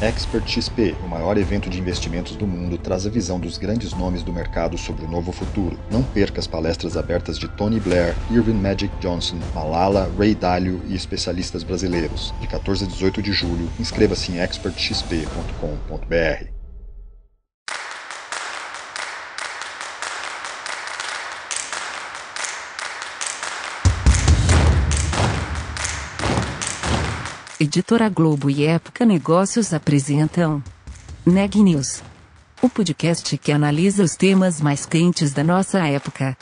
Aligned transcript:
Expert 0.00 0.48
XP, 0.48 0.96
o 1.04 1.08
maior 1.08 1.38
evento 1.38 1.70
de 1.70 1.78
investimentos 1.78 2.36
do 2.36 2.46
mundo, 2.46 2.76
traz 2.76 3.06
a 3.06 3.10
visão 3.10 3.38
dos 3.38 3.58
grandes 3.58 3.92
nomes 3.92 4.22
do 4.22 4.32
mercado 4.32 4.76
sobre 4.76 5.04
o 5.04 5.08
novo 5.08 5.32
futuro. 5.32 5.78
Não 5.90 6.02
perca 6.02 6.40
as 6.40 6.46
palestras 6.46 6.96
abertas 6.96 7.38
de 7.38 7.48
Tony 7.48 7.80
Blair, 7.80 8.14
Irving 8.30 8.54
Magic 8.54 8.92
Johnson, 9.00 9.38
Malala, 9.54 10.10
Ray 10.18 10.34
Dalio 10.34 10.82
e 10.86 10.94
especialistas 10.94 11.62
brasileiros. 11.62 12.34
De 12.40 12.48
14 12.48 12.84
a 12.84 12.88
18 12.88 13.22
de 13.22 13.32
julho, 13.32 13.70
inscreva-se 13.78 14.32
em 14.32 14.40
expertxp.com.br. 14.40 16.53
Editora 27.76 28.08
Globo 28.08 28.48
e 28.48 28.64
Época 28.64 29.04
Negócios 29.04 29.74
apresentam 29.74 30.62
Neg 31.26 31.56
News, 31.56 32.04
o 32.62 32.68
podcast 32.68 33.36
que 33.36 33.50
analisa 33.50 34.04
os 34.04 34.14
temas 34.14 34.60
mais 34.60 34.86
quentes 34.86 35.32
da 35.32 35.42
nossa 35.42 35.84
época. 35.84 36.38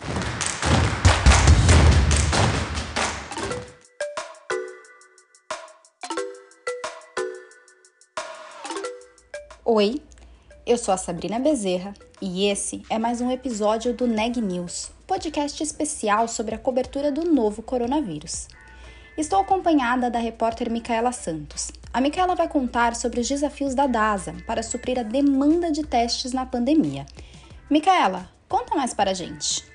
Oi, 9.64 10.02
eu 10.66 10.76
sou 10.76 10.92
a 10.92 10.98
Sabrina 10.98 11.38
Bezerra 11.38 11.94
e 12.20 12.44
esse 12.44 12.82
é 12.90 12.98
mais 12.98 13.22
um 13.22 13.30
episódio 13.30 13.94
do 13.94 14.06
Neg 14.06 14.38
News, 14.38 14.90
podcast 15.06 15.62
especial 15.62 16.28
sobre 16.28 16.54
a 16.54 16.58
cobertura 16.58 17.10
do 17.10 17.24
novo 17.24 17.62
coronavírus. 17.62 18.48
Estou 19.16 19.40
acompanhada 19.40 20.10
da 20.10 20.18
repórter 20.18 20.70
Micaela 20.70 21.12
Santos. 21.12 21.70
A 21.92 22.00
Micaela 22.00 22.34
vai 22.34 22.48
contar 22.48 22.96
sobre 22.96 23.20
os 23.20 23.28
desafios 23.28 23.74
da 23.74 23.86
DASA 23.86 24.34
para 24.46 24.62
suprir 24.62 24.98
a 24.98 25.02
demanda 25.02 25.70
de 25.70 25.82
testes 25.82 26.32
na 26.32 26.46
pandemia. 26.46 27.04
Micaela, 27.70 28.30
conta 28.48 28.74
mais 28.74 28.94
para 28.94 29.10
a 29.10 29.14
gente. 29.14 29.66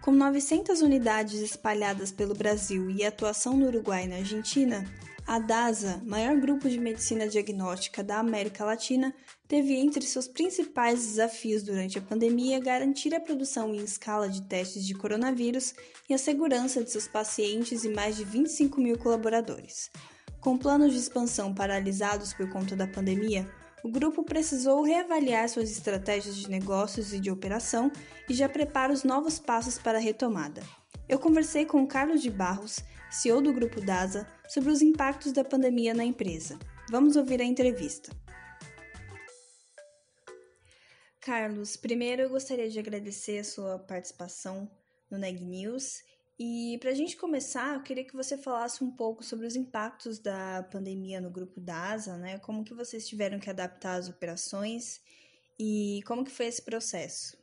Com 0.00 0.12
900 0.12 0.80
unidades 0.80 1.40
espalhadas 1.40 2.10
pelo 2.10 2.34
Brasil 2.34 2.90
e 2.90 3.04
atuação 3.04 3.54
no 3.54 3.66
Uruguai 3.66 4.04
e 4.04 4.08
na 4.08 4.16
Argentina, 4.16 4.86
a 5.30 5.38
DASA, 5.38 6.02
maior 6.04 6.36
grupo 6.40 6.68
de 6.68 6.76
medicina 6.76 7.28
diagnóstica 7.28 8.02
da 8.02 8.18
América 8.18 8.64
Latina, 8.64 9.14
teve 9.46 9.76
entre 9.76 10.04
seus 10.04 10.26
principais 10.26 11.06
desafios 11.06 11.62
durante 11.62 11.96
a 11.96 12.02
pandemia 12.02 12.58
garantir 12.58 13.14
a 13.14 13.20
produção 13.20 13.72
em 13.72 13.78
escala 13.78 14.28
de 14.28 14.42
testes 14.42 14.84
de 14.84 14.92
coronavírus 14.92 15.72
e 16.08 16.14
a 16.14 16.18
segurança 16.18 16.82
de 16.82 16.90
seus 16.90 17.06
pacientes 17.06 17.84
e 17.84 17.90
mais 17.90 18.16
de 18.16 18.24
25 18.24 18.80
mil 18.80 18.98
colaboradores. 18.98 19.88
Com 20.40 20.58
planos 20.58 20.92
de 20.92 20.98
expansão 20.98 21.54
paralisados 21.54 22.34
por 22.34 22.50
conta 22.50 22.74
da 22.74 22.88
pandemia, 22.88 23.48
o 23.84 23.88
grupo 23.88 24.24
precisou 24.24 24.82
reavaliar 24.82 25.48
suas 25.48 25.70
estratégias 25.70 26.34
de 26.34 26.50
negócios 26.50 27.14
e 27.14 27.20
de 27.20 27.30
operação 27.30 27.92
e 28.28 28.34
já 28.34 28.48
prepara 28.48 28.92
os 28.92 29.04
novos 29.04 29.38
passos 29.38 29.78
para 29.78 29.98
a 29.98 30.00
retomada. 30.00 30.60
Eu 31.08 31.20
conversei 31.20 31.64
com 31.64 31.86
Carlos 31.86 32.20
de 32.20 32.30
Barros, 32.32 32.80
CEO 33.12 33.40
do 33.40 33.52
Grupo 33.52 33.80
DASA, 33.80 34.26
sobre 34.52 34.70
os 34.70 34.82
impactos 34.82 35.32
da 35.32 35.44
pandemia 35.44 35.94
na 35.94 36.04
empresa. 36.04 36.58
Vamos 36.90 37.16
ouvir 37.16 37.40
a 37.40 37.44
entrevista. 37.44 38.10
Carlos, 41.20 41.76
primeiro 41.76 42.22
eu 42.22 42.30
gostaria 42.30 42.68
de 42.68 42.78
agradecer 42.78 43.38
a 43.38 43.44
sua 43.44 43.78
participação 43.78 44.70
no 45.10 45.18
Neg 45.18 45.44
News. 45.44 46.02
E 46.38 46.78
para 46.80 46.90
a 46.90 46.94
gente 46.94 47.16
começar, 47.16 47.74
eu 47.74 47.82
queria 47.82 48.04
que 48.04 48.16
você 48.16 48.36
falasse 48.36 48.82
um 48.82 48.90
pouco 48.90 49.22
sobre 49.22 49.46
os 49.46 49.54
impactos 49.54 50.18
da 50.18 50.66
pandemia 50.72 51.20
no 51.20 51.30
grupo 51.30 51.60
DASA, 51.60 52.16
né? 52.16 52.38
Como 52.38 52.64
que 52.64 52.74
vocês 52.74 53.06
tiveram 53.06 53.38
que 53.38 53.50
adaptar 53.50 53.96
as 53.96 54.08
operações 54.08 55.00
e 55.58 56.00
como 56.06 56.24
que 56.24 56.30
foi 56.30 56.46
esse 56.46 56.62
processo? 56.62 57.40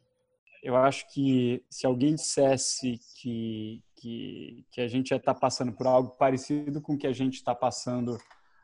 eu 0.67 0.75
acho 0.75 1.08
que 1.13 1.63
se 1.69 1.85
alguém 1.85 2.16
dissesse 2.16 3.00
que, 3.16 3.81
que, 3.97 4.63
que 4.72 4.80
a 4.80 4.88
gente 4.88 5.09
já 5.09 5.18
está 5.18 5.34
passando 5.34 5.74
por 5.74 5.88
algo 5.88 6.12
parecido 6.12 6.80
com 6.80 6.94
o 6.94 6.97
que 6.97 7.08
a 7.08 7.12
gente 7.12 7.35
está 7.35 7.53
passando 7.53 8.18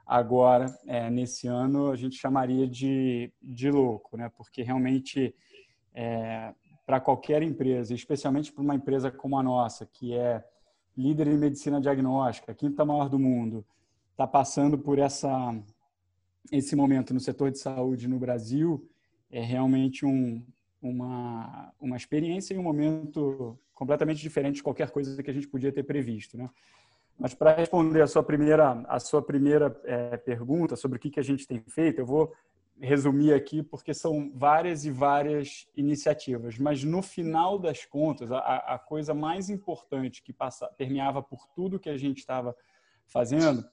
agora, 0.06 0.66
é, 0.86 1.10
nesse 1.10 1.48
ano, 1.48 1.92
a 1.92 1.96
gente 1.96 2.16
chamaria 2.18 2.68
de, 2.68 3.32
de 3.42 3.72
louco, 3.72 4.16
né? 4.16 4.30
porque 4.38 4.62
realmente, 4.62 5.36
é, 5.94 6.54
para 6.86 7.00
qualquer 7.00 7.42
empresa, 7.42 7.94
especialmente 7.94 8.52
para 8.52 8.64
uma 8.64 8.76
empresa 8.76 9.12
como 9.12 9.38
a 9.38 9.44
nossa, 9.44 9.86
que 9.86 10.14
é 10.14 10.44
líder 10.96 11.28
em 11.28 11.38
medicina 11.38 11.82
diagnóstica, 11.82 12.54
quinta 12.54 12.86
maior 12.86 13.10
do 13.10 13.18
mundo, 13.18 13.66
está 14.12 14.28
passando 14.28 14.78
por 14.78 15.00
essa, 15.00 15.56
esse 16.52 16.76
momento 16.76 17.14
no 17.14 17.20
setor 17.20 17.50
de 17.50 17.58
saúde 17.58 18.08
no 18.08 18.20
Brasil, 18.20 18.88
é 19.32 19.42
realmente 19.42 20.06
um, 20.06 20.46
uma, 20.80 21.74
uma 21.80 21.98
experiência 21.98 22.54
e 22.54 22.58
um 22.58 22.64
momento 22.64 23.58
completamente 23.74 24.22
diferente 24.22 24.56
de 24.56 24.64
qualquer 24.64 24.92
coisa 24.92 25.22
que 25.22 25.30
a 25.30 25.34
gente 25.34 25.48
podia 25.48 25.72
ter 25.72 25.84
previsto, 25.84 26.38
né? 26.38 26.50
Mas 27.18 27.34
para 27.34 27.54
responder 27.54 28.02
a 28.02 28.08
sua 28.08 28.24
primeira, 28.24 28.84
a 28.88 29.00
sua 29.00 29.22
primeira 29.22 29.80
é, 29.84 30.18
pergunta 30.18 30.76
sobre 30.76 30.98
o 30.98 31.00
que, 31.00 31.12
que 31.12 31.20
a 31.20 31.24
gente 31.24 31.48
tem 31.48 31.62
feito, 31.62 32.00
eu 32.00 32.06
vou 32.06 32.34
resumir 32.80 33.34
aqui 33.34 33.62
porque 33.62 33.94
são 33.94 34.32
várias 34.34 34.84
e 34.84 34.92
várias 34.92 35.68
iniciativas. 35.76 36.58
Mas 36.58 36.84
no 36.84 37.02
final 37.02 37.60
das 37.60 37.86
contas, 37.86 38.32
a, 38.32 38.40
a 38.40 38.80
coisa 38.80 39.14
mais 39.14 39.50
importante 39.50 40.24
que 40.24 40.34
passa, 40.34 40.68
permeava 40.78 41.22
por 41.22 41.48
tudo 41.56 41.80
que 41.80 41.90
a 41.90 41.98
gente 41.98 42.18
estava 42.18 42.56
fazendo 43.06 43.64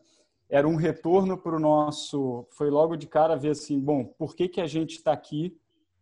era 0.48 0.66
um 0.68 0.76
retorno 0.76 1.38
para 1.38 1.56
o 1.56 1.60
nosso. 1.60 2.46
Foi 2.50 2.68
logo 2.70 2.96
de 2.96 3.06
cara 3.06 3.36
ver 3.36 3.50
assim, 3.50 3.80
bom, 3.80 4.04
por 4.04 4.34
que, 4.34 4.48
que 4.48 4.60
a 4.60 4.66
gente 4.66 4.96
está 4.96 5.12
aqui? 5.12 5.56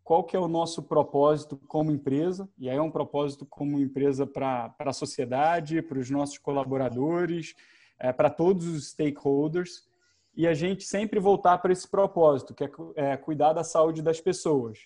Qual 0.09 0.25
que 0.25 0.35
é 0.35 0.41
o 0.41 0.49
nosso 0.49 0.83
propósito 0.83 1.59
como 1.69 1.91
empresa, 1.91 2.49
e 2.57 2.71
aí 2.71 2.79
é 2.79 2.81
um 2.81 2.91
propósito 2.91 3.45
como 3.45 3.79
empresa 3.79 4.27
para 4.27 4.75
a 4.79 4.93
sociedade, 4.95 5.83
para 5.83 5.99
os 5.99 6.09
nossos 6.09 6.39
colaboradores, 6.39 7.55
é, 7.99 8.11
para 8.11 8.31
todos 8.31 8.67
os 8.69 8.89
stakeholders, 8.89 9.87
e 10.35 10.47
a 10.47 10.55
gente 10.55 10.85
sempre 10.85 11.21
voltar 11.21 11.59
para 11.59 11.75
esse 11.75 11.87
propósito, 11.87 12.55
que 12.55 12.65
é, 12.65 12.71
é, 12.97 13.17
cuidar 13.19 13.53
da 13.53 13.63
saúde 13.63 14.01
das 14.01 14.19
pessoas. 14.19 14.79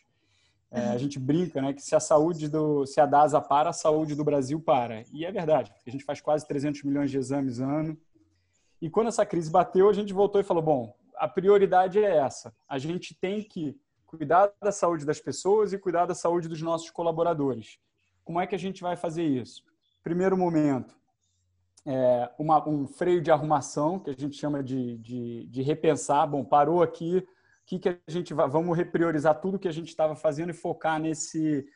É, 0.72 0.88
a 0.88 0.98
gente 0.98 1.20
brinca 1.20 1.62
né, 1.62 1.72
que 1.72 1.82
se 1.82 1.94
a 1.94 2.00
saúde 2.00 2.48
do, 2.48 2.84
se 2.84 3.00
a 3.00 3.06
DASA 3.06 3.40
para, 3.40 3.70
a 3.70 3.72
saúde 3.72 4.16
do 4.16 4.24
Brasil 4.24 4.58
para. 4.58 5.04
E 5.12 5.24
é 5.24 5.30
verdade, 5.30 5.70
porque 5.70 5.88
a 5.88 5.92
gente 5.92 6.04
faz 6.04 6.20
quase 6.20 6.44
300 6.48 6.82
milhões 6.82 7.12
de 7.12 7.18
exames 7.18 7.60
ano. 7.60 7.96
E 8.80 8.90
quando 8.90 9.06
essa 9.06 9.24
crise 9.24 9.48
bateu, 9.48 9.88
a 9.88 9.92
gente 9.92 10.12
voltou 10.12 10.40
e 10.40 10.44
falou, 10.44 10.64
bom, 10.64 10.96
a 11.14 11.28
prioridade 11.28 12.00
é 12.00 12.16
essa. 12.16 12.52
A 12.68 12.76
gente 12.76 13.14
tem 13.14 13.40
que 13.40 13.80
cuidar 14.16 14.52
da 14.60 14.70
saúde 14.70 15.06
das 15.06 15.20
pessoas 15.20 15.72
e 15.72 15.78
cuidar 15.78 16.04
da 16.04 16.14
saúde 16.14 16.46
dos 16.46 16.60
nossos 16.60 16.90
colaboradores. 16.90 17.78
Como 18.22 18.38
é 18.38 18.46
que 18.46 18.54
a 18.54 18.58
gente 18.58 18.82
vai 18.82 18.94
fazer 18.94 19.24
isso? 19.24 19.62
Primeiro 20.02 20.36
momento, 20.36 20.94
é 21.86 22.30
uma, 22.38 22.68
um 22.68 22.86
freio 22.86 23.22
de 23.22 23.30
arrumação, 23.30 23.98
que 23.98 24.10
a 24.10 24.12
gente 24.12 24.36
chama 24.36 24.62
de, 24.62 24.98
de, 24.98 25.46
de 25.46 25.62
repensar. 25.62 26.26
Bom, 26.26 26.44
parou 26.44 26.82
aqui, 26.82 27.26
que, 27.66 27.78
que 27.78 27.88
a 27.88 27.98
gente 28.06 28.34
vai. 28.34 28.48
Vamos 28.48 28.76
repriorizar 28.76 29.40
tudo 29.40 29.58
que 29.58 29.68
a 29.68 29.72
gente 29.72 29.88
estava 29.88 30.14
fazendo 30.14 30.50
e 30.50 30.54
focar 30.54 31.00
nesse, 31.00 31.66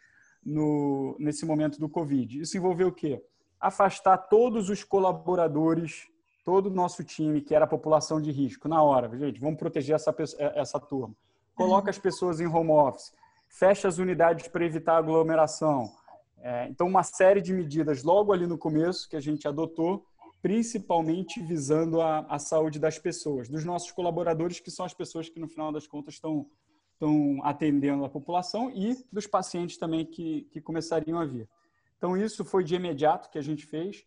no, 0.45 1.17
nesse 1.19 1.47
momento 1.47 1.81
do 1.81 1.89
Covid. 1.89 2.41
Isso 2.41 2.57
envolveu 2.57 2.89
o 2.89 2.93
quê? 2.93 3.25
Afastar 3.59 4.19
todos 4.19 4.69
os 4.69 4.85
colaboradores, 4.85 6.07
todo 6.45 6.67
o 6.67 6.75
nosso 6.75 7.03
time, 7.03 7.41
que 7.41 7.55
era 7.55 7.65
a 7.65 7.69
população 7.69 8.21
de 8.21 8.31
risco, 8.31 8.69
na 8.69 8.83
hora. 8.83 9.09
Gente, 9.19 9.41
vamos 9.41 9.59
proteger 9.59 9.97
essa, 9.97 10.15
essa 10.55 10.79
turma 10.79 11.17
coloca 11.57 11.91
as 11.91 11.99
pessoas 11.99 12.39
em 12.39 12.47
home 12.47 12.71
office, 12.71 13.13
fecha 13.49 13.89
as 13.89 13.99
unidades 13.99 14.47
para 14.47 14.65
evitar 14.65 14.99
aglomeração. 14.99 15.91
É, 16.39 16.69
então, 16.69 16.87
uma 16.87 17.03
série 17.03 17.41
de 17.41 17.53
medidas 17.53 18.05
logo 18.05 18.33
ali 18.33 18.47
no 18.47 18.59
começo 18.59 19.09
que 19.09 19.17
a 19.17 19.21
gente 19.21 19.49
adotou, 19.49 20.05
principalmente 20.43 21.43
visando 21.43 22.01
a, 22.01 22.21
a 22.29 22.39
saúde 22.39 22.79
das 22.79 22.99
pessoas, 22.99 23.49
dos 23.49 23.65
nossos 23.65 23.91
colaboradores, 23.91 24.61
que 24.61 24.71
são 24.71 24.85
as 24.85 24.95
pessoas 24.95 25.29
que, 25.29 25.41
no 25.41 25.49
final 25.49 25.73
das 25.73 25.87
contas, 25.87 26.15
estão, 26.15 26.47
estão 26.93 27.41
atendendo 27.43 28.05
a 28.05 28.09
população 28.09 28.71
e 28.71 28.95
dos 29.11 29.27
pacientes 29.27 29.79
também 29.79 30.05
que, 30.05 30.43
que 30.53 30.61
começariam 30.61 31.19
a 31.19 31.25
vir. 31.25 31.49
Então, 31.97 32.17
isso 32.17 32.45
foi 32.45 32.63
de 32.63 32.75
imediato 32.75 33.31
que 33.31 33.39
a 33.39 33.43
gente 33.43 33.65
fez. 33.67 34.05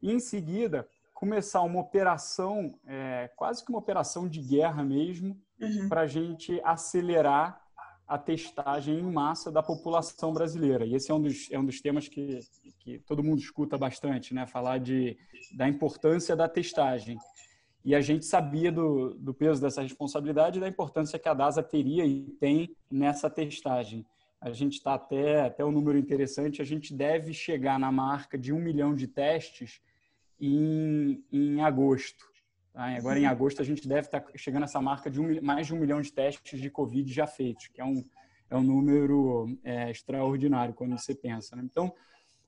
E, 0.00 0.12
em 0.12 0.20
seguida, 0.20 0.88
começar 1.22 1.62
uma 1.62 1.78
operação, 1.78 2.76
é, 2.84 3.30
quase 3.36 3.64
que 3.64 3.70
uma 3.70 3.78
operação 3.78 4.28
de 4.28 4.40
guerra 4.40 4.82
mesmo, 4.82 5.40
uhum. 5.60 5.88
para 5.88 6.00
a 6.00 6.06
gente 6.08 6.60
acelerar 6.64 7.62
a 8.08 8.18
testagem 8.18 8.98
em 8.98 9.04
massa 9.04 9.48
da 9.48 9.62
população 9.62 10.32
brasileira. 10.32 10.84
E 10.84 10.96
esse 10.96 11.12
é 11.12 11.14
um 11.14 11.22
dos, 11.22 11.48
é 11.52 11.56
um 11.56 11.64
dos 11.64 11.80
temas 11.80 12.08
que, 12.08 12.40
que 12.80 12.98
todo 13.06 13.22
mundo 13.22 13.38
escuta 13.38 13.78
bastante, 13.78 14.34
né? 14.34 14.48
falar 14.48 14.78
de, 14.78 15.16
da 15.56 15.68
importância 15.68 16.34
da 16.34 16.48
testagem. 16.48 17.16
E 17.84 17.94
a 17.94 18.00
gente 18.00 18.24
sabia 18.24 18.72
do, 18.72 19.14
do 19.14 19.32
peso 19.32 19.62
dessa 19.62 19.80
responsabilidade 19.80 20.58
e 20.58 20.60
da 20.60 20.66
importância 20.66 21.20
que 21.20 21.28
a 21.28 21.34
DASA 21.34 21.62
teria 21.62 22.04
e 22.04 22.24
tem 22.40 22.74
nessa 22.90 23.30
testagem. 23.30 24.04
A 24.40 24.50
gente 24.50 24.72
está 24.72 24.94
até, 24.94 25.42
até 25.42 25.64
um 25.64 25.70
número 25.70 25.96
interessante, 25.96 26.60
a 26.60 26.64
gente 26.64 26.92
deve 26.92 27.32
chegar 27.32 27.78
na 27.78 27.92
marca 27.92 28.36
de 28.36 28.52
um 28.52 28.58
milhão 28.58 28.92
de 28.92 29.06
testes 29.06 29.80
em, 30.42 31.24
em 31.30 31.62
agosto. 31.62 32.24
Tá? 32.72 32.96
Agora, 32.96 33.18
em 33.18 33.26
agosto, 33.26 33.62
a 33.62 33.64
gente 33.64 33.86
deve 33.86 34.08
estar 34.08 34.24
chegando 34.34 34.62
a 34.62 34.64
essa 34.64 34.80
marca 34.80 35.08
de 35.08 35.20
um, 35.20 35.40
mais 35.40 35.68
de 35.68 35.74
um 35.74 35.78
milhão 35.78 36.02
de 36.02 36.12
testes 36.12 36.60
de 36.60 36.68
Covid 36.68 37.10
já 37.12 37.28
feitos, 37.28 37.68
que 37.68 37.80
é 37.80 37.84
um, 37.84 38.04
é 38.50 38.56
um 38.56 38.62
número 38.62 39.56
é, 39.62 39.90
extraordinário 39.90 40.74
quando 40.74 40.98
você 40.98 41.14
pensa. 41.14 41.54
Né? 41.54 41.62
Então, 41.64 41.94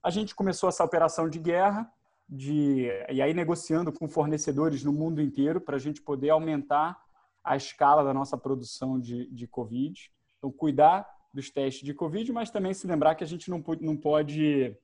a 0.02 0.11
gente 0.11 0.35
começou 0.35 0.69
essa 0.69 0.82
operação 0.82 1.29
de 1.29 1.38
guerra, 1.38 1.88
de, 2.29 2.88
e 3.11 3.23
aí 3.23 3.32
negociando 3.32 3.93
com 3.93 4.08
fornecedores 4.08 4.82
no 4.82 4.93
mundo 4.93 5.23
inteiro 5.23 5.61
para 5.61 5.76
a 5.76 5.79
gente 5.79 6.02
poder 6.02 6.31
aumentar 6.31 7.00
a 7.44 7.56
escala 7.56 8.02
da 8.02 8.12
nossa 8.12 8.37
produção 8.37 8.99
de, 8.99 9.31
de 9.31 9.46
Covid. 9.46 10.11
Então, 10.38 10.50
cuidar 10.50 11.06
dos 11.32 11.50
testes 11.50 11.85
de 11.85 11.94
Covid, 11.94 12.32
mas 12.32 12.50
também 12.50 12.75
se 12.75 12.87
lembrar 12.87 13.14
que 13.14 13.23
a 13.23 13.26
gente 13.26 13.50
não, 13.50 13.62
não 13.81 13.96
pode, 13.96 14.76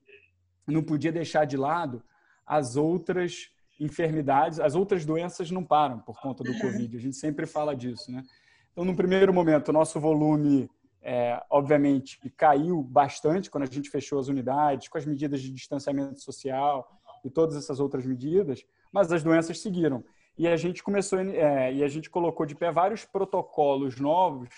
não 0.67 0.83
podia 0.83 1.11
deixar 1.11 1.45
de 1.45 1.57
lado 1.57 2.05
as 2.51 2.75
outras 2.75 3.49
enfermidades, 3.79 4.59
as 4.59 4.75
outras 4.75 5.05
doenças 5.07 5.53
não 5.53 5.65
param 5.65 6.01
por 6.01 6.21
conta 6.21 6.43
do 6.43 6.59
Covid. 6.59 6.97
A 6.97 7.01
gente 7.01 7.15
sempre 7.15 7.47
fala 7.47 7.77
disso, 7.77 8.11
né? 8.11 8.25
Então, 8.73 8.85
no 8.85 8.97
primeiro 8.97 9.33
momento, 9.33 9.69
o 9.69 9.73
nosso 9.73 10.01
volume, 10.01 10.69
é, 11.01 11.41
obviamente, 11.49 12.19
caiu 12.37 12.83
bastante 12.83 13.49
quando 13.49 13.63
a 13.63 13.73
gente 13.73 13.89
fechou 13.89 14.19
as 14.19 14.27
unidades, 14.27 14.89
com 14.89 14.99
as 14.99 15.07
medidas 15.07 15.41
de 15.41 15.53
distanciamento 15.53 16.21
social 16.21 16.91
e 17.25 17.31
todas 17.31 17.55
essas 17.55 17.79
outras 17.79 18.05
medidas, 18.05 18.65
mas 18.93 19.13
as 19.13 19.23
doenças 19.23 19.61
seguiram. 19.61 20.03
E 20.37 20.49
a 20.49 20.57
gente 20.57 20.83
começou, 20.83 21.21
é, 21.21 21.73
e 21.73 21.85
a 21.85 21.89
gente 21.89 22.11
colocou 22.11 22.45
de 22.45 22.57
pé 22.57 22.73
vários 22.73 23.05
protocolos 23.05 24.01
novos 24.01 24.49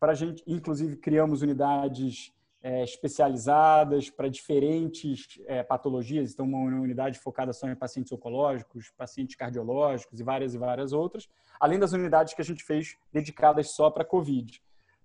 para 0.00 0.12
a 0.12 0.14
gente, 0.14 0.42
inclusive, 0.46 0.96
criamos 0.96 1.42
unidades 1.42 2.32
é, 2.62 2.84
especializadas 2.84 4.08
para 4.08 4.28
diferentes 4.28 5.40
é, 5.46 5.62
patologias. 5.62 6.32
Então, 6.32 6.46
uma 6.46 6.58
unidade 6.58 7.18
focada 7.18 7.52
só 7.52 7.68
em 7.68 7.74
pacientes 7.74 8.12
oncológicos, 8.12 8.90
pacientes 8.96 9.34
cardiológicos 9.34 10.20
e 10.20 10.22
várias 10.22 10.54
e 10.54 10.58
várias 10.58 10.92
outras, 10.92 11.28
além 11.58 11.78
das 11.78 11.92
unidades 11.92 12.34
que 12.34 12.40
a 12.40 12.44
gente 12.44 12.62
fez 12.62 12.96
dedicadas 13.12 13.70
só 13.70 13.90
para 13.90 14.04
COVID. 14.04 14.62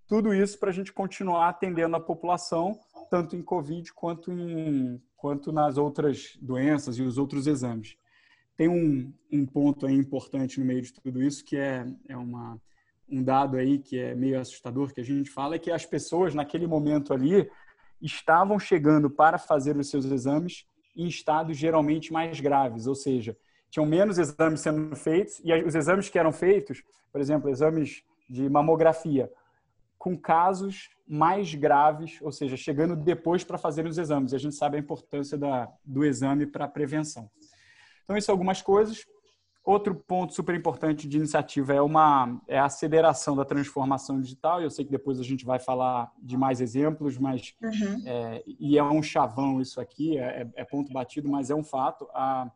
Tudo 0.07 0.33
isso 0.33 0.57
para 0.59 0.69
a 0.69 0.73
gente 0.73 0.93
continuar 0.93 1.49
atendendo 1.49 1.95
a 1.95 1.99
população, 1.99 2.79
tanto 3.09 3.35
em 3.35 3.41
COVID 3.41 3.91
quanto, 3.93 4.31
em, 4.31 5.01
quanto 5.17 5.51
nas 5.51 5.77
outras 5.77 6.37
doenças 6.41 6.97
e 6.97 7.01
os 7.01 7.17
outros 7.17 7.47
exames. 7.47 7.97
Tem 8.55 8.69
um, 8.69 9.13
um 9.31 9.45
ponto 9.45 9.85
aí 9.85 9.95
importante 9.95 10.59
no 10.59 10.65
meio 10.65 10.81
de 10.81 10.93
tudo 10.93 11.21
isso, 11.21 11.43
que 11.43 11.57
é, 11.57 11.85
é 12.07 12.15
uma 12.15 12.59
um 13.09 13.23
dado 13.23 13.57
aí 13.57 13.79
que 13.79 13.97
é 13.97 14.13
meio 14.13 14.39
assustador 14.39 14.93
que 14.93 15.01
a 15.01 15.03
gente 15.03 15.29
fala 15.29 15.55
é 15.55 15.59
que 15.59 15.71
as 15.71 15.85
pessoas 15.85 16.33
naquele 16.33 16.67
momento 16.67 17.13
ali 17.13 17.49
estavam 18.01 18.59
chegando 18.59 19.09
para 19.09 19.37
fazer 19.37 19.77
os 19.77 19.89
seus 19.89 20.05
exames 20.05 20.65
em 20.95 21.07
estados 21.07 21.57
geralmente 21.57 22.11
mais 22.11 22.39
graves, 22.39 22.87
ou 22.87 22.95
seja, 22.95 23.37
tinham 23.69 23.85
menos 23.85 24.17
exames 24.17 24.61
sendo 24.61 24.95
feitos 24.95 25.39
e 25.43 25.53
os 25.63 25.75
exames 25.75 26.09
que 26.09 26.17
eram 26.17 26.31
feitos, 26.31 26.83
por 27.11 27.21
exemplo, 27.21 27.49
exames 27.49 28.03
de 28.29 28.49
mamografia, 28.49 29.31
com 29.97 30.17
casos 30.17 30.89
mais 31.07 31.53
graves, 31.53 32.19
ou 32.21 32.31
seja, 32.31 32.57
chegando 32.57 32.95
depois 32.95 33.43
para 33.43 33.57
fazer 33.57 33.85
os 33.85 33.97
exames. 33.97 34.31
E 34.31 34.35
a 34.35 34.39
gente 34.39 34.55
sabe 34.55 34.77
a 34.77 34.79
importância 34.79 35.37
da, 35.37 35.71
do 35.83 36.03
exame 36.03 36.45
para 36.45 36.65
a 36.65 36.67
prevenção. 36.67 37.29
Então, 38.03 38.15
isso 38.15 38.25
são 38.25 38.33
algumas 38.33 38.61
coisas. 38.61 39.05
Outro 39.67 39.93
ponto 39.93 40.33
super 40.33 40.55
importante 40.55 41.09
de 41.09 41.17
iniciativa 41.17 41.73
é 41.73 41.81
uma 41.81 42.41
é 42.47 42.57
a 42.57 42.67
aceleração 42.67 43.35
da 43.35 43.43
transformação 43.43 44.21
digital. 44.21 44.61
Eu 44.61 44.69
sei 44.69 44.85
que 44.85 44.91
depois 44.91 45.19
a 45.19 45.23
gente 45.23 45.43
vai 45.43 45.59
falar 45.59 46.09
de 46.23 46.37
mais 46.37 46.61
exemplos, 46.61 47.17
mas 47.17 47.53
uhum. 47.61 48.01
é, 48.05 48.43
e 48.47 48.77
é 48.77 48.83
um 48.85 49.03
chavão 49.03 49.59
isso 49.59 49.81
aqui, 49.81 50.17
é, 50.17 50.49
é, 50.55 50.63
ponto 50.63 50.93
batido, 50.93 51.27
mas 51.27 51.49
é 51.49 51.55
um 51.55 51.65
fato. 51.65 52.07
A, 52.13 52.49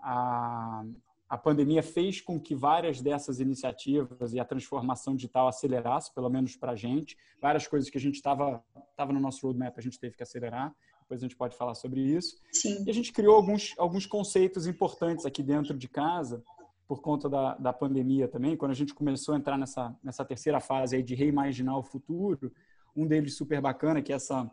a, 0.00 0.84
a 1.28 1.36
pandemia 1.36 1.82
fez 1.82 2.20
com 2.20 2.38
que 2.38 2.54
várias 2.54 3.02
dessas 3.02 3.40
iniciativas 3.40 4.32
e 4.32 4.38
a 4.38 4.44
transformação 4.44 5.16
digital 5.16 5.48
acelerasse, 5.48 6.14
pelo 6.14 6.30
menos 6.30 6.54
para 6.54 6.70
a 6.70 6.76
gente. 6.76 7.16
Várias 7.42 7.66
coisas 7.66 7.90
que 7.90 7.98
a 7.98 8.00
gente 8.00 8.14
estava 8.14 8.62
estava 8.92 9.12
no 9.12 9.18
nosso 9.18 9.44
roadmap 9.44 9.76
a 9.76 9.82
gente 9.82 9.98
teve 9.98 10.16
que 10.16 10.22
acelerar 10.22 10.72
depois 11.14 11.22
a 11.22 11.26
gente 11.26 11.36
pode 11.36 11.56
falar 11.56 11.74
sobre 11.74 12.00
isso. 12.00 12.36
Sim. 12.52 12.84
E 12.86 12.90
a 12.90 12.94
gente 12.94 13.12
criou 13.12 13.34
alguns, 13.36 13.74
alguns 13.78 14.06
conceitos 14.06 14.66
importantes 14.66 15.24
aqui 15.24 15.42
dentro 15.42 15.76
de 15.76 15.88
casa, 15.88 16.42
por 16.86 17.00
conta 17.00 17.28
da, 17.28 17.54
da 17.54 17.72
pandemia 17.72 18.28
também, 18.28 18.56
quando 18.56 18.72
a 18.72 18.74
gente 18.74 18.92
começou 18.92 19.34
a 19.34 19.38
entrar 19.38 19.56
nessa, 19.56 19.96
nessa 20.02 20.24
terceira 20.24 20.60
fase 20.60 20.96
aí 20.96 21.02
de 21.02 21.14
reimaginar 21.14 21.78
o 21.78 21.82
futuro, 21.82 22.52
um 22.94 23.06
deles 23.06 23.36
super 23.36 23.60
bacana, 23.60 24.02
que 24.02 24.12
é 24.12 24.16
essa 24.16 24.50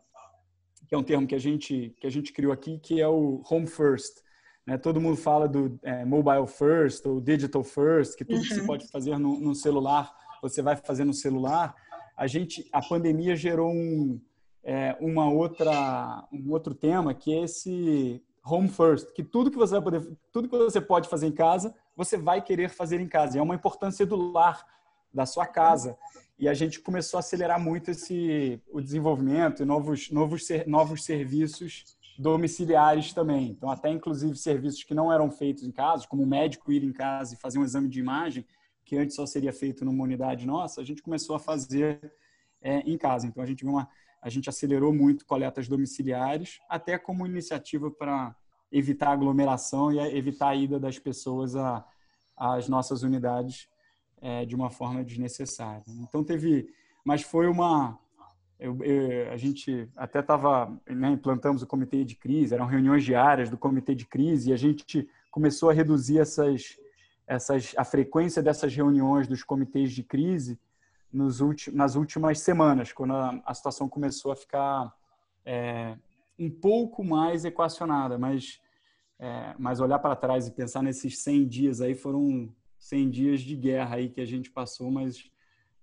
que 0.88 0.96
é 0.96 0.98
um 0.98 1.04
termo 1.04 1.28
que 1.28 1.36
a 1.36 1.40
gente 1.40 1.96
que 2.00 2.08
a 2.08 2.10
gente 2.10 2.34
criou 2.34 2.52
aqui, 2.52 2.80
que 2.80 3.00
é 3.00 3.08
o 3.08 3.42
home 3.50 3.68
first. 3.68 4.22
Né? 4.66 4.78
Todo 4.78 5.00
mundo 5.00 5.16
fala 5.16 5.48
do 5.48 5.80
é, 5.84 6.04
mobile 6.06 6.48
first 6.48 7.06
ou 7.06 7.22
digital 7.22 7.64
first, 7.64 8.16
que 8.16 8.26
tudo 8.26 8.38
uhum. 8.38 8.44
que 8.44 8.56
você 8.56 8.66
pode 8.66 8.88
fazer 8.88 9.18
no, 9.18 9.40
no 9.40 9.54
celular 9.54 10.12
você 10.42 10.62
vai 10.62 10.76
fazer 10.76 11.04
no 11.04 11.14
celular. 11.14 11.76
A 12.18 12.26
gente, 12.26 12.68
a 12.72 12.82
pandemia 12.82 13.36
gerou 13.36 13.72
um, 13.72 14.20
é, 14.64 14.96
uma 15.00 15.30
outra, 15.30 16.28
um 16.32 16.52
outro 16.52 16.74
tema 16.74 17.14
que 17.14 17.34
é 17.34 17.44
esse 17.44 18.24
home 18.46 18.68
first, 18.68 19.12
que 19.14 19.24
tudo 19.24 19.52
que 19.52 19.58
você 19.58 19.74
vai 19.74 19.82
poder, 19.82 20.18
tudo 20.32 20.50
que 20.50 20.58
você 20.58 20.82
pode 20.82 21.08
fazer 21.08 21.28
em 21.28 21.32
casa, 21.32 21.74
você 21.96 22.18
vai 22.18 22.42
querer 22.42 22.70
fazer 22.70 23.00
em 23.00 23.08
casa. 23.08 23.38
E 23.38 23.40
é 23.40 23.44
uma 23.44 23.56
importância 23.56 24.06
do 24.06 24.16
lar, 24.16 24.66
da 25.14 25.26
sua 25.26 25.46
casa. 25.46 25.98
E 26.40 26.48
a 26.48 26.54
gente 26.54 26.80
começou 26.80 27.18
a 27.18 27.20
acelerar 27.20 27.60
muito 27.60 27.92
esse 27.92 28.60
o 28.72 28.82
desenvolvimento 28.82 29.62
e 29.62 29.66
novos 29.66 30.10
novos 30.10 30.48
novos 30.66 31.04
serviços 31.04 31.86
domiciliares 32.18 33.14
também. 33.14 33.50
Então 33.50 33.70
até 33.70 33.90
inclusive 33.90 34.36
serviços 34.36 34.84
que 34.84 34.94
não 34.94 35.12
eram 35.12 35.30
feitos 35.30 35.64
em 35.64 35.72
casa, 35.72 36.08
como 36.08 36.24
o 36.24 36.28
médico 36.28 36.72
ir 36.72 36.84
em 36.84 36.92
casa 36.92 37.34
e 37.34 37.38
fazer 37.38 37.60
um 37.60 37.64
exame 37.64 37.88
de 37.88 38.00
imagem, 38.00 38.46
que 38.84 38.98
antes 38.98 39.16
só 39.16 39.26
seria 39.26 39.54
feito 39.54 39.86
numa 39.86 40.04
unidade 40.04 40.46
nossa, 40.46 40.82
a 40.82 40.84
gente 40.84 41.02
começou 41.02 41.36
a 41.36 41.40
fazer 41.40 42.12
é, 42.62 42.80
em 42.80 42.98
casa. 42.98 43.28
Então 43.28 43.44
a 43.44 43.46
gente 43.46 43.64
viu 43.64 43.74
uma 43.74 43.88
a 44.22 44.30
gente 44.30 44.50
acelerou 44.50 44.94
muito 44.94 45.26
coletas 45.26 45.68
domiciliares, 45.68 46.60
até 46.70 46.98
como 46.98 47.26
iniciativa 47.26 47.90
para 47.90 48.36
evitar 48.72 49.12
aglomeração 49.12 49.92
e 49.92 50.00
evitar 50.16 50.50
a 50.50 50.56
ida 50.56 50.80
das 50.80 51.00
pessoas 51.00 51.54
às 52.38 52.70
nossas 52.70 53.04
unidades 53.04 53.68
é, 54.22 54.46
de 54.46 54.56
uma 54.56 54.70
forma 54.70 55.04
desnecessária. 55.04 55.84
Então 55.88 56.24
teve, 56.24 56.70
mas 57.04 57.24
foi 57.24 57.48
uma, 57.48 58.00
eu, 58.60 58.82
eu, 58.84 59.32
a 59.32 59.38
gente 59.38 59.90
até 59.96 60.20
estava, 60.20 60.72
né, 60.88 61.10
implantamos 61.10 61.64
o 61.64 61.68
comitê 61.68 62.06
de 62.06 62.16
crise, 62.16 62.54
eram 62.54 62.68
reuniões 62.68 63.04
diárias 63.04 63.50
do 63.50 63.58
comitê 63.58 63.96
de 63.96 64.06
crise 64.06 64.52
e 64.52 64.54
a 64.54 64.58
gente 64.58 65.10
começou 65.32 65.72
a 65.72 65.74
reduzir 65.74 66.20
essas, 66.20 66.78
essas, 67.26 67.74
a 67.76 67.84
frequência 67.84 68.42
dessas 68.44 68.74
reuniões 68.74 69.28
dos 69.28 69.44
comitês 69.44 69.92
de 69.92 70.04
crise 70.04 70.60
últimos, 71.14 71.78
nas 71.78 71.96
últimas 71.96 72.40
semanas, 72.40 72.92
quando 72.92 73.14
a, 73.14 73.42
a 73.46 73.54
situação 73.54 73.88
começou 73.88 74.32
a 74.32 74.36
ficar 74.36 74.94
é, 75.46 75.98
um 76.38 76.50
pouco 76.50 77.04
mais 77.04 77.46
equacionada, 77.46 78.18
mas, 78.18 78.62
é, 79.20 79.56
mas 79.58 79.80
olhar 79.80 80.00
para 80.00 80.16
trás 80.16 80.48
e 80.48 80.52
pensar 80.52 80.82
nesses 80.82 81.20
100 81.20 81.48
dias 81.48 81.82
aí 81.82 81.94
foram 81.94 82.54
100 82.80 83.10
dias 83.10 83.42
de 83.42 83.56
guerra 83.56 83.96
aí 83.96 84.10
que 84.10 84.22
a 84.22 84.26
gente 84.26 84.50
passou, 84.50 84.90
mas 84.90 85.30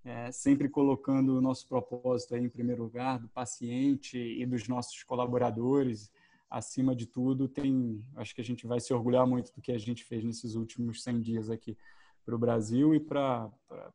é, 0.03 0.31
sempre 0.31 0.67
colocando 0.67 1.37
o 1.37 1.41
nosso 1.41 1.67
propósito 1.67 2.35
aí 2.35 2.43
em 2.43 2.49
primeiro 2.49 2.83
lugar, 2.83 3.19
do 3.19 3.29
paciente 3.29 4.17
e 4.17 4.45
dos 4.45 4.67
nossos 4.67 5.03
colaboradores, 5.03 6.11
acima 6.49 6.95
de 6.95 7.05
tudo, 7.05 7.47
tem, 7.47 8.03
acho 8.15 8.33
que 8.33 8.41
a 8.41 8.43
gente 8.43 8.65
vai 8.65 8.79
se 8.79 8.93
orgulhar 8.93 9.25
muito 9.27 9.53
do 9.53 9.61
que 9.61 9.71
a 9.71 9.77
gente 9.77 10.03
fez 10.03 10.23
nesses 10.23 10.55
últimos 10.55 11.03
100 11.03 11.21
dias 11.21 11.49
aqui 11.49 11.77
para 12.25 12.35
o 12.35 12.39
Brasil 12.39 12.93
e 12.95 12.99
para 12.99 13.49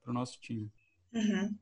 o 0.06 0.12
nosso 0.12 0.40
time. 0.40 0.70
Uhum. 1.14 1.56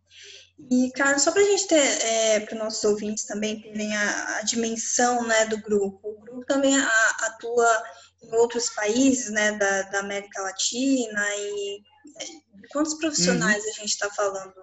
E, 0.71 0.91
Carlos, 0.93 1.23
só 1.23 1.33
para 1.33 1.43
a 1.43 1.45
gente 1.45 1.67
ter, 1.67 1.77
é, 1.77 2.41
para 2.41 2.55
os 2.55 2.59
nossos 2.59 2.85
ouvintes 2.85 3.25
também 3.25 3.61
terem 3.61 3.95
a, 3.95 4.39
a, 4.39 4.43
dimensão 4.43 5.27
né, 5.27 5.47
do 5.47 5.59
grupo, 5.59 6.01
o 6.09 6.21
grupo 6.21 6.45
também 6.47 6.77
a, 6.77 7.11
atua 7.23 7.83
em 8.23 8.35
outros 8.37 8.71
países 8.71 9.31
né, 9.31 9.53
da, 9.53 9.83
da 9.83 10.01
América 10.01 10.41
Latina 10.43 11.25
e 11.37 11.83
é, 12.21 12.69
quantos 12.71 12.95
profissionais 12.95 13.63
uhum. 13.65 13.71
a 13.71 13.73
gente 13.73 13.89
está 13.89 14.09
falando? 14.11 14.55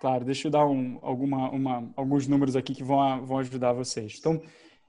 Claro, 0.00 0.24
deixa 0.24 0.46
eu 0.46 0.52
dar 0.52 0.66
um, 0.66 0.98
alguma, 1.02 1.50
uma, 1.50 1.92
alguns 1.96 2.26
números 2.26 2.56
aqui 2.56 2.74
que 2.74 2.84
vão, 2.84 3.26
vão 3.26 3.38
ajudar 3.38 3.72
vocês. 3.72 4.16
Então, 4.18 4.40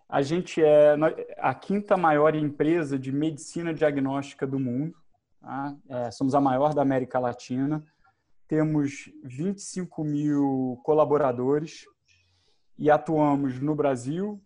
a 0.08 0.22
gente 0.22 0.64
é 0.64 0.96
a 1.38 1.54
quinta 1.54 1.98
maior 1.98 2.36
empresa 2.36 2.98
de 2.98 3.12
medicina 3.12 3.74
diagnóstica 3.74 4.48
do 4.48 4.60
mundo. 4.60 4.96
Tá? 5.42 5.76
É, 5.90 6.12
somos 6.12 6.34
a 6.36 6.42
maior 6.42 6.74
da 6.74 6.82
América 6.82 7.20
Latina 7.20 7.84
temos 8.50 9.12
25 9.24 10.04
mil 10.04 10.82
colaboradores 10.84 11.86
e 12.80 12.90
atuamos 12.90 13.60
no 13.60 13.76
Brasil, 13.76 14.42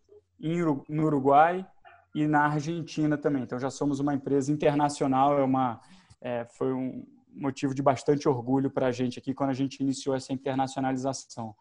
no 0.90 1.06
Uruguai 1.06 1.66
e 2.14 2.28
na 2.28 2.42
Argentina 2.42 3.18
também. 3.18 3.44
Então 3.44 3.58
já 3.58 3.70
somos 3.70 4.02
uma 4.02 4.14
empresa 4.14 4.52
internacional, 4.52 5.40
é 5.40 5.44
uma, 5.44 5.80
é, 6.20 6.44
foi 6.58 6.74
um 6.74 7.08
motivo 7.34 7.74
de 7.74 7.82
bastante 7.82 8.28
orgulho 8.28 8.70
para 8.70 8.88
a 8.88 8.92
gente 8.92 9.18
aqui 9.18 9.34
quando 9.34 9.52
a 9.52 9.56
gente 9.56 9.80
iniciou 9.80 10.14
essa 10.14 10.34
internacionalização. 10.34 11.56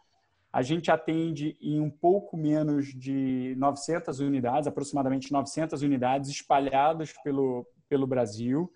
A 0.53 0.63
gente 0.63 0.91
atende 0.91 1.57
em 1.61 1.81
um 1.81 1.89
pouco 1.89 2.37
menos 2.37 2.89
de 2.89 3.55
900 3.57 4.19
unidades, 4.19 4.67
aproximadamente 4.67 5.31
900 5.31 5.81
unidades 5.83 6.29
espalhadas 6.29 7.15
pelo, 7.23 7.65
pelo 7.89 8.07
Brasil. 8.07 8.71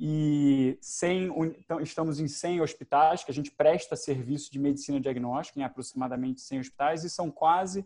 E 0.00 0.78
100, 0.80 1.32
então, 1.58 1.80
estamos 1.80 2.20
em 2.20 2.28
100 2.28 2.60
hospitais 2.60 3.24
que 3.24 3.32
a 3.32 3.34
gente 3.34 3.50
presta 3.50 3.96
serviço 3.96 4.52
de 4.52 4.58
medicina 4.58 5.00
diagnóstica 5.00 5.58
em 5.58 5.64
aproximadamente 5.64 6.40
100 6.40 6.60
hospitais 6.60 7.02
e 7.02 7.10
são 7.10 7.32
quase 7.32 7.84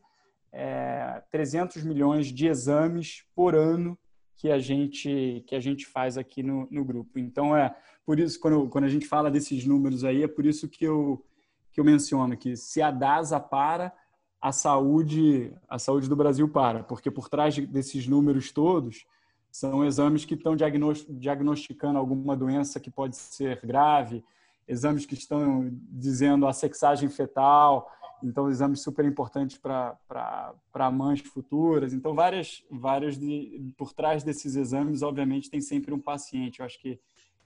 é, 0.52 1.22
300 1.30 1.82
milhões 1.82 2.26
de 2.26 2.46
exames 2.46 3.24
por 3.34 3.54
ano 3.54 3.98
que 4.36 4.50
a 4.50 4.58
gente 4.58 5.42
que 5.46 5.54
a 5.54 5.60
gente 5.60 5.86
faz 5.86 6.18
aqui 6.18 6.42
no, 6.42 6.68
no 6.70 6.84
grupo. 6.84 7.18
Então 7.18 7.56
é 7.56 7.74
por 8.04 8.20
isso 8.20 8.38
quando, 8.38 8.68
quando 8.68 8.84
a 8.84 8.90
gente 8.90 9.06
fala 9.06 9.30
desses 9.30 9.64
números 9.64 10.04
aí 10.04 10.22
é 10.22 10.28
por 10.28 10.44
isso 10.44 10.68
que 10.68 10.84
eu 10.84 11.24
que 11.70 11.80
eu 11.80 11.84
menciono 11.84 12.36
que 12.36 12.56
se 12.56 12.82
a 12.82 12.90
DASA 12.90 13.40
para 13.40 13.90
a 14.38 14.52
saúde 14.52 15.50
a 15.66 15.78
saúde 15.78 16.10
do 16.10 16.16
Brasil 16.16 16.46
para, 16.46 16.82
porque 16.82 17.10
por 17.10 17.30
trás 17.30 17.56
desses 17.56 18.06
números 18.06 18.52
todos 18.52 19.06
são 19.52 19.84
exames 19.84 20.24
que 20.24 20.32
estão 20.32 20.56
diagnosticando 20.56 21.98
alguma 21.98 22.34
doença 22.34 22.80
que 22.80 22.90
pode 22.90 23.16
ser 23.16 23.60
grave, 23.64 24.24
exames 24.66 25.04
que 25.04 25.12
estão 25.12 25.70
dizendo 25.90 26.46
a 26.46 26.54
sexagem 26.54 27.10
fetal, 27.10 27.92
então 28.24 28.48
exames 28.48 28.80
super 28.80 29.04
importantes 29.04 29.58
para 29.58 30.90
mães 30.90 31.20
futuras. 31.20 31.92
Então, 31.92 32.14
várias, 32.14 32.64
várias 32.70 33.18
de, 33.18 33.72
por 33.76 33.92
trás 33.92 34.22
desses 34.22 34.56
exames, 34.56 35.02
obviamente, 35.02 35.50
tem 35.50 35.60
sempre 35.60 35.92
um 35.92 36.00
paciente. 36.00 36.60
Eu 36.60 36.66
acho 36.66 36.80
que 36.80 36.98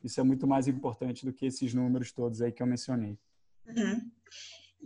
isso 0.04 0.20
é 0.20 0.22
muito 0.22 0.46
mais 0.46 0.68
importante 0.68 1.26
do 1.26 1.32
que 1.32 1.46
esses 1.46 1.75
números 1.75 2.12
todos 2.12 2.40
aí 2.40 2.52
que 2.52 2.62
eu 2.62 2.66
mencionei. 2.68 3.18
Uhum. 3.66 4.10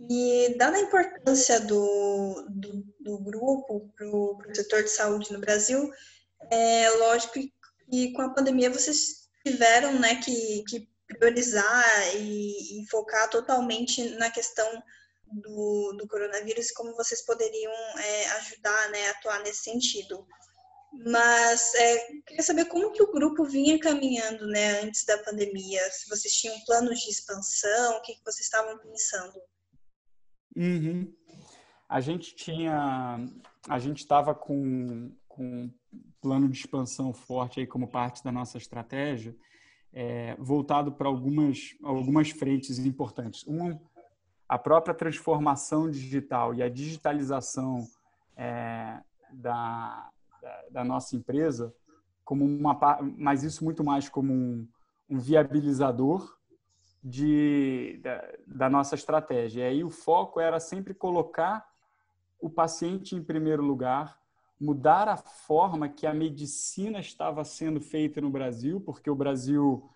E 0.09 0.55
dada 0.57 0.77
a 0.77 0.81
importância 0.81 1.59
do, 1.59 2.47
do, 2.49 2.83
do 2.99 3.17
grupo 3.19 3.91
para 3.95 4.07
o 4.07 4.39
setor 4.53 4.81
de 4.81 4.89
saúde 4.89 5.31
no 5.31 5.39
Brasil, 5.39 5.91
é 6.49 6.89
lógico 6.91 7.33
que 7.89 8.13
com 8.13 8.21
a 8.21 8.33
pandemia 8.33 8.69
vocês 8.69 9.29
tiveram 9.45 9.99
né, 9.99 10.15
que, 10.15 10.63
que 10.67 10.89
priorizar 11.07 12.15
e, 12.15 12.81
e, 12.81 12.87
focar 12.87 13.29
totalmente 13.29 14.09
na 14.11 14.29
questão 14.29 14.81
do, 15.25 15.93
do 15.97 16.07
coronavírus 16.07 16.71
como 16.71 16.95
vocês 16.95 17.25
poderiam 17.25 17.71
é, 17.99 18.25
ajudar, 18.31 18.89
né, 18.91 19.09
atuar 19.09 19.41
nesse 19.43 19.63
sentido. 19.63 20.25
Mas 21.05 21.73
é, 21.75 22.07
queria 22.27 22.43
saber 22.43 22.65
como 22.65 22.91
que 22.91 23.01
o 23.01 23.11
grupo 23.11 23.45
vinha 23.45 23.79
caminhando 23.79 24.45
né, 24.47 24.81
antes 24.81 25.05
da 25.05 25.17
pandemia, 25.19 25.81
se 25.89 26.09
vocês 26.09 26.33
tinham 26.33 26.59
planos 26.65 26.99
de 26.99 27.09
expansão, 27.09 27.97
o 27.97 28.01
que, 28.01 28.15
que 28.15 28.23
vocês 28.25 28.45
estavam 28.45 28.77
pensando. 28.77 29.41
Uhum. 30.55 31.13
A 31.87 32.01
gente 32.01 32.35
tinha, 32.35 33.19
a 33.69 33.79
gente 33.79 33.99
estava 33.99 34.35
com, 34.35 35.15
com 35.29 35.71
plano 36.21 36.47
de 36.47 36.57
expansão 36.57 37.13
forte 37.13 37.59
aí 37.59 37.67
como 37.67 37.87
parte 37.87 38.23
da 38.23 38.31
nossa 38.31 38.57
estratégia, 38.57 39.35
é, 39.91 40.35
voltado 40.39 40.91
para 40.91 41.07
algumas, 41.07 41.75
algumas 41.83 42.29
frentes 42.29 42.79
importantes. 42.79 43.45
Um, 43.47 43.77
a 44.47 44.57
própria 44.57 44.93
transformação 44.93 45.89
digital 45.89 46.53
e 46.53 46.61
a 46.61 46.69
digitalização 46.69 47.87
é, 48.35 48.99
da, 49.31 50.09
da, 50.41 50.63
da, 50.71 50.83
nossa 50.83 51.15
empresa, 51.15 51.73
como 52.23 52.45
uma, 52.45 52.77
mas 53.17 53.43
isso 53.43 53.63
muito 53.63 53.83
mais 53.83 54.07
como 54.09 54.33
um, 54.33 54.67
um 55.09 55.19
viabilizador 55.19 56.37
de, 57.03 57.99
da, 58.03 58.33
da 58.45 58.69
nossa 58.69 58.95
estratégia. 58.95 59.61
E 59.61 59.63
aí 59.63 59.83
o 59.83 59.89
foco 59.89 60.39
era 60.39 60.59
sempre 60.59 60.93
colocar 60.93 61.65
o 62.39 62.49
paciente 62.49 63.15
em 63.15 63.23
primeiro 63.23 63.63
lugar, 63.63 64.20
mudar 64.61 65.07
a 65.07 65.17
forma 65.17 65.89
que 65.89 66.05
a 66.05 66.13
medicina 66.13 66.99
estava 66.99 67.43
sendo 67.43 67.81
feita 67.81 68.21
no 68.21 68.29
Brasil, 68.29 68.79
porque 68.79 69.09
o 69.09 69.15
Brasil, 69.15 69.89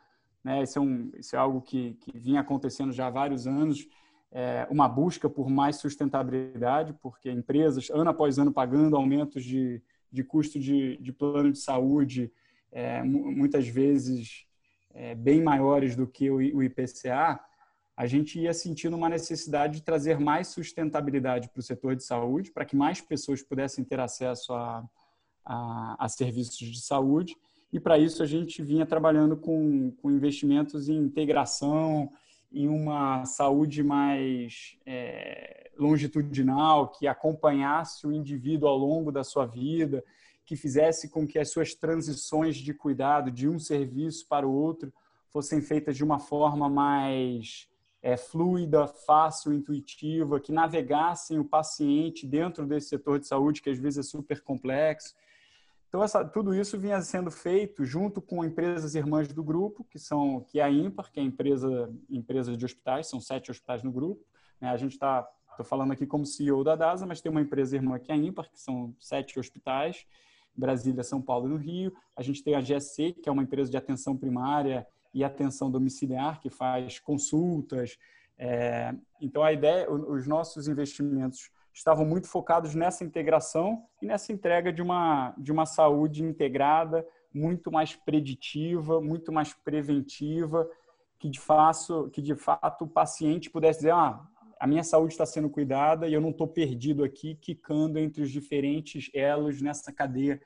né, 0.44 0.64
isso, 0.64 0.80
é 0.80 0.82
um, 0.82 1.12
isso 1.20 1.36
é 1.36 1.40
algo 1.40 1.62
que, 1.62 1.94
que 2.02 2.18
vinha 2.18 2.42
acontecendo 2.42 2.92
já 2.92 3.06
há 3.06 3.12
vários 3.12 3.46
anos, 3.46 3.88
é, 4.32 4.68
uma 4.72 4.90
busca 4.90 5.30
por 5.30 5.52
mais 5.52 5.76
sustentabilidade, 5.76 6.94
porque 7.00 7.30
empresas, 7.30 7.92
ano 7.92 8.10
após 8.10 8.40
ano, 8.40 8.52
pagando 8.52 8.96
aumentos 8.96 9.46
de, 9.46 9.82
de 10.12 10.24
custo 10.24 10.60
de, 10.60 10.98
de 10.98 11.14
plano 11.14 11.52
de 11.52 11.60
saúde, 11.60 12.32
é, 12.72 13.04
muitas 13.04 13.68
vezes 13.68 14.48
é, 14.96 15.14
bem 15.14 15.44
maiores 15.44 15.96
do 15.96 16.08
que 16.08 16.32
o, 16.32 16.38
o 16.38 16.64
IPCA, 16.64 17.40
a 17.98 18.06
gente 18.06 18.40
ia 18.40 18.54
sentindo 18.54 18.96
uma 18.98 19.08
necessidade 19.08 19.75
de 19.75 19.84
trazer 19.84 20.20
mais 20.20 20.50
sustentabilidade 20.50 21.48
para 21.50 21.60
o 21.60 21.64
setor 21.64 21.96
de 21.96 22.04
saúde, 22.04 22.52
para 22.52 22.66
que 22.66 22.75
mais 22.75 23.00
pessoas 23.00 23.42
pudessem 23.42 23.86
ter 23.86 24.00
acesso 24.00 24.54
a, 24.54 24.84
a, 25.46 26.06
a 26.06 26.10
serviços 26.10 26.58
de 26.58 26.82
saúde. 26.82 27.38
E 27.72 27.80
para 27.80 27.98
isso 27.98 28.22
a 28.22 28.25
gente 28.25 28.62
vinha 28.62 28.86
trabalhando 28.86 29.38
com, 29.38 29.92
com 30.02 30.12
investimentos 30.12 30.90
em 30.90 30.98
integração, 30.98 32.12
em 32.52 32.68
uma 32.68 33.25
saúde 33.25 33.82
mais 33.82 34.78
é, 34.86 35.72
longitudinal, 35.78 36.90
que 36.90 37.08
acompanhasse 37.08 38.06
o 38.06 38.12
indivíduo 38.12 38.68
ao 38.68 38.78
longo 38.78 39.12
da 39.12 39.24
sua 39.24 39.46
vida, 39.46 40.04
que 40.46 40.56
fizesse 40.56 41.10
com 41.10 41.25
que 41.25 41.40
as 41.40 41.50
suas 41.50 41.74
transições 41.74 42.58
de 42.58 42.74
cuidado 42.74 43.32
de 43.32 43.48
um 43.48 43.58
serviço 43.58 44.28
para 44.28 44.48
o 44.48 44.54
outro 44.54 44.94
fossem 45.30 45.62
feitas 45.62 45.98
de 45.98 46.04
uma 46.04 46.20
forma 46.20 46.70
mais 46.70 47.68
é, 48.06 48.16
fluida, 48.16 48.86
fácil, 48.86 49.52
intuitiva, 49.52 50.40
que 50.40 50.52
navegassem 50.52 51.40
o 51.40 51.44
paciente 51.44 52.28
dentro 52.28 52.64
desse 52.64 52.90
setor 52.90 53.18
de 53.18 53.26
saúde, 53.26 53.64
que 53.64 53.70
às 53.72 53.80
vezes 53.80 53.98
é 53.98 54.04
super 54.04 54.44
complexo. 54.44 55.16
Então, 55.90 56.04
essa, 56.04 56.24
tudo 56.24 56.54
isso 56.54 56.78
vinha 56.78 57.02
sendo 57.02 57.32
feito 57.32 57.84
junto 57.84 58.22
com 58.22 58.46
empresas 58.46 58.94
irmãs 58.94 59.34
do 59.34 59.44
grupo, 59.44 59.84
que 59.90 59.98
são 59.98 60.42
que 60.42 60.60
é 60.60 60.64
a 60.64 60.70
Impar, 60.70 61.12
que 61.12 61.20
é 61.20 61.24
a 61.24 61.26
empresa, 61.26 61.92
empresa 62.08 62.56
de 62.56 62.64
hospitais, 62.64 63.08
são 63.08 63.20
sete 63.20 63.50
hospitais 63.50 63.82
no 63.82 63.92
grupo. 63.92 64.24
Né? 64.62 64.70
A 64.70 64.78
gente 64.78 64.92
está, 64.92 65.28
estou 65.50 65.66
falando 65.66 65.92
aqui 65.92 66.06
como 66.06 66.28
CEO 66.28 66.64
da 66.64 66.76
DASA, 66.76 67.08
mas 67.08 67.22
tem 67.22 67.32
uma 67.32 67.42
empresa 67.42 67.76
irmã 67.76 67.98
que 67.98 68.12
é 68.12 68.14
a 68.14 68.18
Impar, 68.18 68.52
que 68.52 68.60
são 68.62 68.96
sete 69.00 69.40
hospitais, 69.40 70.06
Brasília, 70.56 71.04
São 71.04 71.20
Paulo 71.20 71.48
e 71.48 71.50
no 71.50 71.58
Rio. 71.58 71.92
A 72.16 72.22
gente 72.22 72.44
tem 72.44 72.54
a 72.54 72.62
GSC, 72.62 73.14
que 73.14 73.28
é 73.28 73.32
uma 73.32 73.42
empresa 73.42 73.72
de 73.72 73.78
atenção 73.78 74.16
primária 74.16 74.86
e 75.16 75.24
atenção 75.24 75.72
domiciliar, 75.72 76.42
que 76.42 76.50
faz 76.50 77.00
consultas. 77.00 77.98
É, 78.38 78.94
então, 79.22 79.42
a 79.42 79.54
ideia, 79.54 79.90
os 79.90 80.28
nossos 80.28 80.68
investimentos 80.68 81.50
estavam 81.74 82.06
muito 82.06 82.28
focados 82.28 82.76
nessa 82.76 83.06
integração 83.06 83.86
e 84.02 84.06
nessa 84.06 84.34
entrega 84.34 84.74
de 84.74 84.82
uma, 84.82 85.34
de 85.38 85.54
uma 85.54 85.66
saúde 85.66 86.22
integrada, 86.22 87.08
muito 87.34 87.72
mais 87.72 87.96
preditiva, 87.96 89.00
muito 89.00 89.32
mais 89.32 89.54
preventiva, 89.54 90.70
que 91.18 91.30
de, 91.30 91.40
fato, 91.40 92.10
que 92.12 92.22
de 92.22 92.36
fato 92.36 92.84
o 92.84 92.88
paciente 92.88 93.50
pudesse 93.50 93.80
dizer: 93.80 93.94
ah, 93.94 94.22
a 94.60 94.68
minha 94.68 94.84
saúde 94.84 95.14
está 95.14 95.26
sendo 95.26 95.50
cuidada 95.50 96.10
e 96.10 96.14
eu 96.14 96.20
não 96.20 96.32
estou 96.32 96.48
perdido 96.48 97.06
aqui, 97.06 97.36
quicando 97.36 98.00
entre 98.00 98.22
os 98.22 98.32
diferentes 98.32 99.10
elos 99.14 99.62
nessa 99.62 99.94
cadeia 99.94 100.42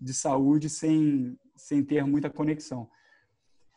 de 0.00 0.14
saúde 0.14 0.70
sem, 0.70 1.38
sem 1.54 1.84
ter 1.84 2.04
muita 2.06 2.30
conexão. 2.30 2.88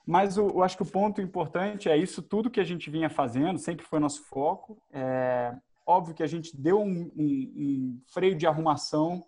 Mas 0.10 0.38
eu, 0.38 0.50
eu, 0.50 0.64
acho 0.64 0.76
que 0.76 0.82
o 0.82 0.88
ponto 0.88 1.22
importante 1.22 1.88
é 1.88 1.96
isso 1.96 2.24
tudo 2.24 2.50
que 2.50 2.60
a 2.60 2.64
gente 2.64 2.90
vinha 2.90 3.12
fazendo, 3.12 3.60
sempre 3.60 3.86
foi 3.86 4.00
nosso 4.00 4.24
foco. 4.24 4.82
É, 4.92 5.56
óbvio 5.86 6.16
que 6.16 6.24
a 6.24 6.28
gente 6.28 6.58
deu 6.60 6.82
um, 6.82 7.12
um, 7.16 7.54
um 7.56 8.02
freio 8.08 8.36
de 8.36 8.48
arrumação 8.48 9.24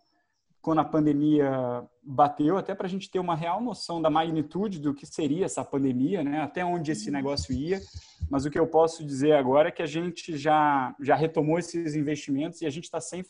quando 0.59 0.79
a 0.79 0.83
pandemia 0.83 1.87
bateu, 2.01 2.57
até 2.57 2.73
para 2.73 2.87
a 2.87 2.89
gente 2.89 3.11
ter 3.11 3.19
uma 3.19 3.35
real 3.35 3.61
noção 3.61 4.01
da 4.01 4.09
magnitude 4.09 4.79
do 4.79 4.91
que 4.91 5.05
seria 5.05 5.45
essa 5.45 5.63
pandemia, 5.63 6.23
né? 6.23 6.41
até 6.41 6.65
onde 6.65 6.91
esse 6.91 7.11
negócio 7.11 7.53
ia. 7.53 7.79
Mas 8.27 8.45
o 8.45 8.49
que 8.49 8.57
eu 8.57 8.65
posso 8.65 9.05
dizer 9.05 9.33
agora 9.33 9.69
é 9.69 9.71
que 9.71 9.83
a 9.83 9.87
gente 9.87 10.35
já, 10.35 10.95
já 10.99 11.13
retomou 11.13 11.59
esses 11.59 11.93
investimentos 11.93 12.59
e 12.59 12.65
a 12.65 12.71
gente 12.71 12.85
está 12.85 12.97
100%, 12.97 13.27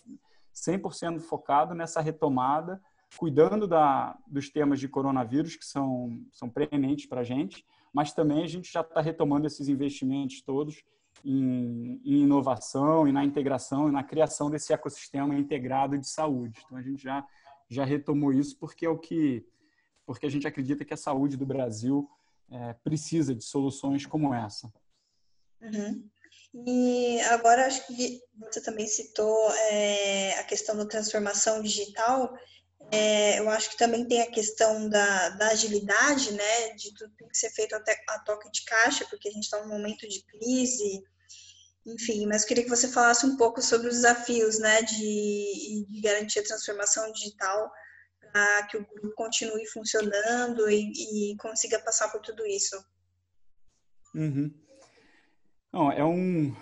100 0.53 1.19
focado 1.19 1.75
nessa 1.75 1.99
retomada 1.99 2.81
cuidando 3.17 3.67
da, 3.67 4.17
dos 4.27 4.49
temas 4.49 4.79
de 4.79 4.87
coronavírus, 4.87 5.55
que 5.55 5.65
são, 5.65 6.19
são 6.31 6.49
preeminentes 6.49 7.05
para 7.05 7.21
a 7.21 7.23
gente, 7.23 7.65
mas 7.93 8.13
também 8.13 8.43
a 8.43 8.47
gente 8.47 8.71
já 8.71 8.81
está 8.81 9.01
retomando 9.01 9.47
esses 9.47 9.67
investimentos 9.67 10.41
todos 10.41 10.83
em, 11.23 12.01
em, 12.03 12.21
inovação 12.23 13.07
e 13.07 13.11
na 13.11 13.23
integração 13.23 13.89
e 13.89 13.91
na 13.91 14.03
criação 14.03 14.49
desse 14.49 14.73
ecossistema 14.73 15.35
integrado 15.35 15.97
de 15.97 16.07
saúde. 16.07 16.61
Então, 16.65 16.77
a 16.77 16.81
gente 16.81 17.03
já, 17.03 17.25
já 17.69 17.83
retomou 17.83 18.31
isso 18.31 18.57
porque 18.57 18.85
é 18.85 18.89
o 18.89 18.97
que 18.97 19.45
porque 20.05 20.25
a 20.25 20.29
gente 20.29 20.47
acredita 20.47 20.83
que 20.83 20.93
a 20.93 20.97
saúde 20.97 21.37
do 21.37 21.45
Brasil 21.45 22.09
é, 22.49 22.73
precisa 22.83 23.33
de 23.33 23.43
soluções 23.45 24.05
como 24.05 24.33
essa. 24.33 24.71
Uhum. 25.61 26.03
E 26.65 27.21
agora 27.29 27.65
acho 27.65 27.87
que 27.87 28.19
você 28.37 28.61
também 28.61 28.87
citou 28.87 29.49
é, 29.69 30.37
a 30.39 30.43
questão 30.43 30.75
da 30.75 30.85
transformação 30.85 31.61
digital 31.61 32.35
é, 32.91 33.39
eu 33.39 33.49
acho 33.49 33.69
que 33.69 33.77
também 33.77 34.05
tem 34.05 34.21
a 34.21 34.29
questão 34.29 34.89
da, 34.89 35.29
da, 35.29 35.47
agilidade, 35.47 36.33
né? 36.33 36.73
De 36.75 36.93
tudo 36.93 37.13
tem 37.15 37.27
que 37.27 37.37
ser 37.37 37.49
feito 37.51 37.73
até 37.73 37.95
a 38.09 38.19
toque 38.19 38.51
de 38.51 38.65
caixa, 38.65 39.05
porque 39.09 39.29
a 39.29 39.31
gente 39.31 39.43
está 39.43 39.61
num 39.61 39.69
momento 39.69 40.07
de 40.07 40.21
crise, 40.25 41.01
enfim. 41.85 42.25
Mas 42.25 42.43
queria 42.43 42.65
que 42.65 42.69
você 42.69 42.89
falasse 42.89 43.25
um 43.25 43.37
pouco 43.37 43.61
sobre 43.61 43.87
os 43.87 43.95
desafios, 43.95 44.59
né? 44.59 44.81
De, 44.81 45.85
de 45.87 46.01
garantir 46.01 46.39
a 46.39 46.43
transformação 46.43 47.09
digital 47.13 47.71
para 48.19 48.67
que 48.67 48.77
o 48.77 48.85
grupo 48.85 49.15
continue 49.15 49.65
funcionando 49.67 50.69
e, 50.69 51.31
e, 51.31 51.37
consiga 51.37 51.79
passar 51.79 52.09
por 52.09 52.21
tudo 52.21 52.45
isso? 52.45 52.75
Uhum. 54.13 54.53
Não, 55.71 55.91
é 55.91 56.03
um 56.03 56.53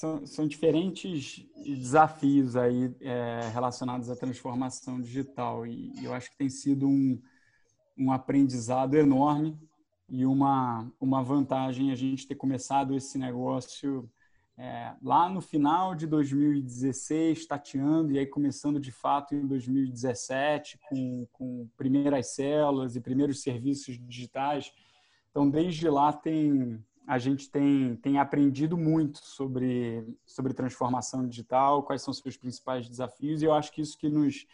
são, 0.00 0.26
são 0.26 0.48
diferentes 0.48 1.46
desafios 1.62 2.56
aí 2.56 2.90
é, 3.02 3.50
relacionados 3.52 4.08
à 4.08 4.16
transformação 4.16 4.98
digital 4.98 5.66
e, 5.66 5.92
e 6.00 6.06
eu 6.06 6.14
acho 6.14 6.30
que 6.30 6.38
tem 6.38 6.48
sido 6.48 6.88
um, 6.88 7.20
um 7.98 8.10
aprendizado 8.10 8.96
enorme 8.96 9.58
e 10.08 10.24
uma, 10.24 10.90
uma 10.98 11.22
vantagem 11.22 11.92
a 11.92 11.94
gente 11.94 12.26
ter 12.26 12.34
começado 12.34 12.96
esse 12.96 13.18
negócio 13.18 14.10
é, 14.56 14.94
lá 15.02 15.28
no 15.28 15.42
final 15.42 15.94
de 15.94 16.06
2016, 16.06 17.46
tateando, 17.46 18.12
e 18.12 18.18
aí 18.18 18.26
começando 18.26 18.80
de 18.80 18.90
fato 18.90 19.34
em 19.34 19.46
2017, 19.46 20.78
com, 20.88 21.26
com 21.30 21.68
primeiras 21.76 22.34
células 22.34 22.96
e 22.96 23.00
primeiros 23.00 23.42
serviços 23.42 23.98
digitais. 23.98 24.72
Então, 25.30 25.48
desde 25.48 25.88
lá, 25.88 26.12
tem, 26.12 26.82
a 27.10 27.18
gente 27.18 27.50
tem, 27.50 27.96
tem 27.96 28.20
aprendido 28.20 28.78
muito 28.78 29.18
sobre, 29.18 30.16
sobre 30.24 30.54
transformação 30.54 31.26
digital, 31.26 31.82
quais 31.82 32.02
são 32.02 32.12
os 32.12 32.18
seus 32.18 32.36
principais 32.36 32.88
desafios, 32.88 33.42
e 33.42 33.46
eu 33.46 33.52
acho 33.52 33.72
que 33.72 33.80
isso 33.80 33.98
que 33.98 34.08
nos 34.08 34.46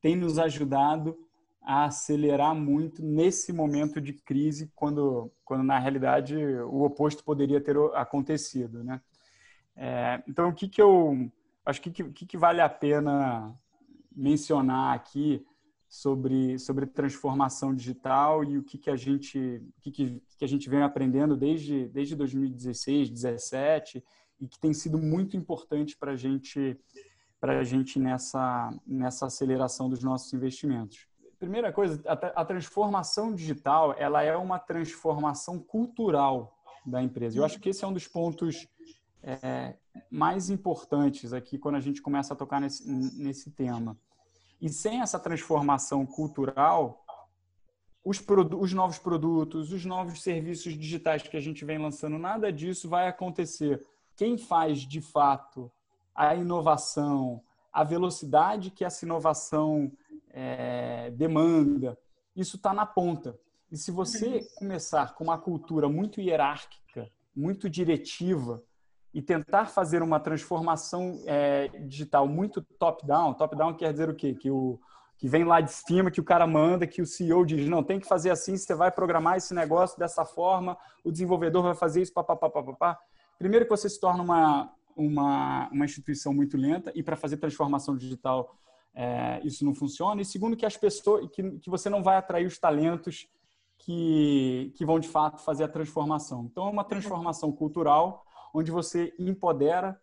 tem 0.00 0.16
nos 0.16 0.38
ajudado 0.38 1.14
a 1.62 1.84
acelerar 1.84 2.54
muito 2.54 3.04
nesse 3.04 3.52
momento 3.52 4.00
de 4.00 4.14
crise, 4.14 4.72
quando, 4.74 5.30
quando 5.44 5.62
na 5.62 5.78
realidade 5.78 6.34
o 6.34 6.84
oposto 6.84 7.22
poderia 7.22 7.60
ter 7.60 7.76
acontecido, 7.94 8.82
né? 8.82 9.02
É, 9.76 10.22
então, 10.26 10.48
o 10.48 10.54
que 10.54 10.68
que 10.68 10.80
eu 10.80 11.30
acho 11.66 11.82
que, 11.82 11.90
que 11.90 12.24
que 12.24 12.38
vale 12.38 12.62
a 12.62 12.68
pena 12.70 13.54
mencionar 14.10 14.94
aqui 14.94 15.46
sobre 15.90 16.56
sobre 16.56 16.86
transformação 16.86 17.74
digital 17.74 18.44
e 18.44 18.56
o 18.56 18.62
que 18.62 18.78
que 18.78 18.88
a 18.88 18.94
gente 18.94 19.60
que, 19.82 19.90
que, 19.90 20.22
que 20.38 20.44
a 20.44 20.48
gente 20.48 20.70
vem 20.70 20.82
aprendendo 20.82 21.36
desde 21.36 21.88
desde 21.88 22.14
2016, 22.14 23.10
2017 23.10 24.04
e 24.40 24.46
que 24.46 24.58
tem 24.60 24.72
sido 24.72 24.96
muito 24.96 25.36
importante 25.36 25.96
para 25.96 26.12
a 26.12 26.16
gente 26.16 26.78
para 27.40 27.58
a 27.58 27.64
gente 27.64 27.98
nessa 27.98 28.70
nessa 28.86 29.26
aceleração 29.26 29.90
dos 29.90 30.04
nossos 30.04 30.32
investimentos 30.32 31.08
primeira 31.40 31.72
coisa, 31.72 32.00
a, 32.06 32.12
a, 32.12 32.44
transformação 32.44 33.34
digital 33.34 33.94
ela 33.98 34.22
é 34.22 34.36
uma 34.36 34.58
transformação 34.58 35.58
cultural 35.58 36.54
da 36.84 37.02
empresa. 37.02 37.38
Eu 37.38 37.44
acho 37.44 37.58
que 37.58 37.70
esse 37.70 37.82
é 37.82 37.88
um 37.88 37.92
dos 37.92 38.06
pontos 38.06 38.68
é, 39.22 39.74
mais 40.10 40.50
importantes 40.50 41.32
aqui 41.32 41.58
quando 41.58 41.76
a 41.76 41.80
gente 41.80 42.02
começa 42.02 42.34
a 42.34 42.36
tocar 42.36 42.60
nesse, 42.60 42.86
nesse 42.88 43.50
tema. 43.50 43.98
E 44.60 44.68
sem 44.68 45.00
essa 45.00 45.18
transformação 45.18 46.04
cultural, 46.04 47.04
os, 48.04 48.22
os 48.58 48.72
novos 48.72 48.98
produtos, 48.98 49.72
os 49.72 49.84
novos 49.84 50.22
serviços 50.22 50.74
digitais 50.74 51.22
que 51.22 51.36
a 51.36 51.40
gente 51.40 51.64
vem 51.64 51.78
lançando, 51.78 52.18
nada 52.18 52.52
disso 52.52 52.88
vai 52.88 53.08
acontecer. 53.08 53.84
Quem 54.16 54.36
faz 54.36 54.80
de 54.80 55.00
fato 55.00 55.70
a 56.14 56.34
inovação, 56.34 57.42
a 57.72 57.84
velocidade 57.84 58.70
que 58.70 58.84
essa 58.84 59.04
inovação 59.04 59.90
é, 60.30 61.10
demanda, 61.12 61.98
isso 62.36 62.56
está 62.56 62.74
na 62.74 62.84
ponta. 62.84 63.38
E 63.70 63.76
se 63.76 63.90
você 63.90 64.40
começar 64.56 65.14
com 65.14 65.24
uma 65.24 65.38
cultura 65.38 65.88
muito 65.88 66.20
hierárquica, 66.20 67.10
muito 67.34 67.70
diretiva, 67.70 68.62
e 69.12 69.20
tentar 69.20 69.66
fazer 69.66 70.02
uma 70.02 70.20
transformação 70.20 71.20
é, 71.26 71.68
digital 71.86 72.28
muito 72.28 72.62
top-down, 72.78 73.34
top-down 73.34 73.74
quer 73.74 73.92
dizer 73.92 74.08
o 74.08 74.14
quê? 74.14 74.34
Que, 74.34 74.50
o, 74.50 74.78
que 75.18 75.28
vem 75.28 75.44
lá 75.44 75.60
de 75.60 75.72
cima, 75.72 76.10
que 76.10 76.20
o 76.20 76.24
cara 76.24 76.46
manda, 76.46 76.86
que 76.86 77.02
o 77.02 77.06
CEO 77.06 77.44
diz, 77.44 77.68
não, 77.68 77.82
tem 77.82 77.98
que 77.98 78.06
fazer 78.06 78.30
assim, 78.30 78.56
você 78.56 78.74
vai 78.74 78.90
programar 78.90 79.36
esse 79.36 79.52
negócio 79.52 79.98
dessa 79.98 80.24
forma, 80.24 80.78
o 81.04 81.10
desenvolvedor 81.10 81.62
vai 81.62 81.74
fazer 81.74 82.02
isso, 82.02 82.12
papapá, 82.12 82.48
papapá. 82.48 82.98
Primeiro 83.38 83.64
que 83.64 83.70
você 83.70 83.88
se 83.88 83.98
torna 83.98 84.22
uma, 84.22 84.72
uma, 84.96 85.68
uma 85.70 85.84
instituição 85.84 86.32
muito 86.32 86.56
lenta, 86.56 86.92
e 86.94 87.02
para 87.02 87.16
fazer 87.16 87.36
transformação 87.36 87.96
digital 87.96 88.56
é, 88.94 89.40
isso 89.44 89.64
não 89.64 89.74
funciona. 89.74 90.20
E 90.20 90.24
segundo, 90.24 90.56
que 90.56 90.66
as 90.66 90.76
pessoas, 90.76 91.28
que, 91.32 91.58
que 91.58 91.70
você 91.70 91.88
não 91.88 92.02
vai 92.02 92.16
atrair 92.16 92.46
os 92.46 92.58
talentos 92.58 93.28
que, 93.78 94.72
que 94.74 94.84
vão 94.84 94.98
de 94.98 95.08
fato 95.08 95.40
fazer 95.42 95.64
a 95.64 95.68
transformação. 95.68 96.48
Então, 96.50 96.66
é 96.66 96.70
uma 96.70 96.84
transformação 96.84 97.50
cultural 97.52 98.24
onde 98.54 98.70
você 98.70 99.14
empodera 99.18 100.00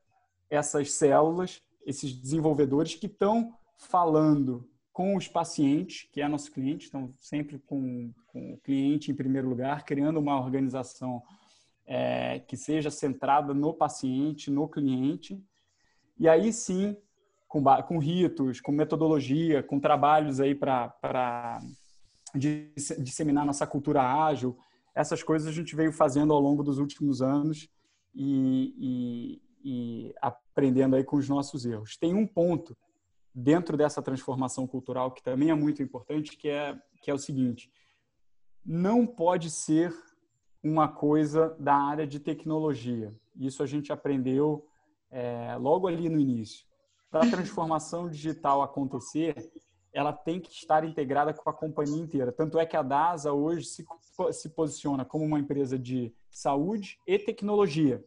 essas 0.50 0.92
células, 0.92 1.62
esses 1.86 2.14
desenvolvedores 2.14 2.96
que 2.96 3.08
estão 3.08 3.54
falando 3.78 4.70
com 4.92 5.16
os 5.16 5.28
pacientes, 5.28 6.10
que 6.12 6.22
é 6.22 6.28
nosso 6.28 6.52
cliente, 6.52 6.86
estão 6.86 7.14
sempre 7.18 7.60
com, 7.60 8.12
com 8.28 8.54
o 8.54 8.58
cliente 8.58 9.12
em 9.12 9.16
primeiro 9.16 9.48
lugar, 9.48 9.86
criando 9.86 10.20
uma 10.20 10.40
organização 10.40 11.22
é, 11.86 12.40
que 12.40 12.58
seja 12.58 12.90
centrada 12.90 13.54
no 13.54 13.74
paciente, 13.74 14.50
no 14.50 14.68
cliente. 14.68 15.40
E 16.20 16.28
aí 16.28 16.52
sim 16.52 16.98
com, 17.48 17.64
com 17.84 18.00
ritos, 18.00 18.60
com 18.60 18.72
metodologia, 18.72 19.64
com 19.64 19.80
trabalhos 19.80 20.40
aí 20.40 20.56
para 20.56 21.62
disseminar 22.36 23.46
nossa 23.46 23.68
cultura 23.68 24.02
ágil. 24.02 24.58
Essas 24.96 25.22
coisas 25.22 25.48
a 25.48 25.52
gente 25.52 25.76
veio 25.76 25.94
fazendo 25.94 26.34
ao 26.34 26.40
longo 26.40 26.64
dos 26.64 26.80
últimos 26.80 27.22
anos 27.22 27.70
e, 28.13 28.74
e, 28.78 29.41
e 29.63 30.15
aprendendo 30.22 30.96
aí 30.96 31.04
com 31.04 31.17
os 31.17 31.30
nossos 31.30 31.65
erros. 31.65 31.98
Tem 31.98 32.13
um 32.13 32.26
ponto 32.26 32.78
dentro 33.34 33.78
dessa 33.78 34.02
transformação 34.02 34.65
cultural 34.65 35.12
que 35.12 35.22
também 35.22 35.50
é 35.50 35.56
muito 35.56 35.84
importante, 35.84 36.36
que 36.36 36.50
é, 36.50 36.78
que 37.02 37.12
é 37.12 37.13
o 37.13 37.20
seguinte: 37.20 37.72
não 38.65 39.06
pode 39.06 39.50
ser 39.50 39.93
uma 40.63 40.88
coisa 40.88 41.56
da 41.60 41.76
área 41.76 42.08
de 42.08 42.20
tecnologia. 42.20 43.15
Isso 43.36 43.62
a 43.62 43.65
gente 43.65 43.91
aprendeu 43.93 44.67
é, 45.12 45.56
logo 45.56 45.88
ali 45.88 46.10
no 46.10 46.20
início 46.20 46.65
para 47.10 47.26
a 47.26 47.30
transformação 47.32 48.10
digital 48.10 48.62
acontecer, 48.62 49.52
ela 49.98 50.14
tem 50.14 50.40
que 50.40 50.52
estar 50.52 50.84
integrada 50.84 51.34
com 51.34 51.50
a 51.50 51.54
companhia 51.54 52.00
inteira. 52.00 52.32
Tanto 52.32 52.60
é 52.60 52.68
que 52.68 52.78
a 52.78 52.84
DASA 52.84 53.34
hoje 53.34 53.66
se, 53.66 53.86
se 54.32 54.50
posiciona 54.50 55.04
como 55.04 55.26
uma 55.26 55.40
empresa 55.40 55.78
de 55.78 56.14
saúde 56.30 57.00
e 57.08 57.18
tecnologia. 57.18 58.06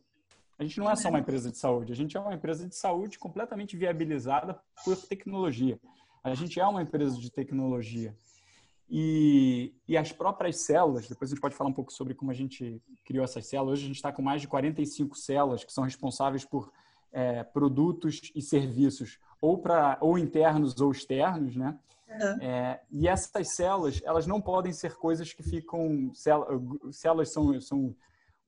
A 0.56 0.62
gente 0.62 0.78
não 0.78 0.88
é 0.88 0.94
só 0.94 1.08
uma 1.08 1.18
empresa 1.18 1.50
de 1.50 1.58
saúde, 1.58 1.92
a 1.92 1.96
gente 1.96 2.16
é 2.16 2.20
uma 2.20 2.32
empresa 2.32 2.68
de 2.68 2.76
saúde 2.76 3.18
completamente 3.18 3.76
viabilizada 3.76 4.60
por 4.84 4.96
tecnologia. 4.96 5.80
A 6.22 6.32
gente 6.32 6.60
é 6.60 6.64
uma 6.64 6.80
empresa 6.80 7.18
de 7.18 7.28
tecnologia. 7.28 8.16
E, 8.88 9.74
e, 9.88 9.96
as 9.96 10.12
próprias 10.12 10.60
células, 10.60 11.08
depois 11.08 11.30
a 11.30 11.34
gente 11.34 11.42
pode 11.42 11.56
falar 11.56 11.70
um 11.70 11.74
pouco 11.74 11.92
sobre 11.92 12.14
como 12.14 12.30
a 12.30 12.34
gente 12.34 12.80
criou 13.04 13.24
essas 13.24 13.46
células. 13.46 13.74
Hoje 13.74 13.84
a 13.84 13.86
gente 13.88 13.96
está 13.96 14.12
com 14.12 14.22
mais 14.22 14.40
de 14.40 14.46
45 14.46 15.16
células 15.16 15.64
que 15.64 15.72
são 15.72 15.82
responsáveis 15.82 16.44
por 16.44 16.70
é, 17.10 17.42
produtos 17.42 18.30
e 18.32 18.40
serviços 18.40 19.18
ou 19.40 19.58
para 19.58 19.98
ou 20.00 20.18
internos 20.18 20.80
ou 20.80 20.92
externos, 20.92 21.56
né? 21.56 21.78
Uhum. 22.08 22.42
É, 22.42 22.80
e 22.90 23.06
essas 23.06 23.54
células, 23.54 24.00
elas 24.04 24.26
não 24.26 24.40
podem 24.40 24.72
ser 24.72 24.96
coisas 24.96 25.32
que 25.32 25.42
ficam 25.42 26.10
células 26.92 27.32
são, 27.32 27.60
são 27.60 27.94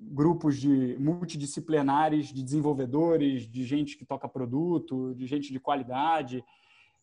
grupos 0.01 0.59
de 0.59 0.97
multidisciplinares 0.99 2.27
de 2.27 2.43
desenvolvedores, 2.43 3.49
de 3.49 3.65
gente 3.65 3.97
que 3.97 4.05
toca 4.05 4.29
produto, 4.29 5.15
de 5.15 5.27
gente 5.27 5.53
de 5.53 5.61
qualidade, 5.61 6.45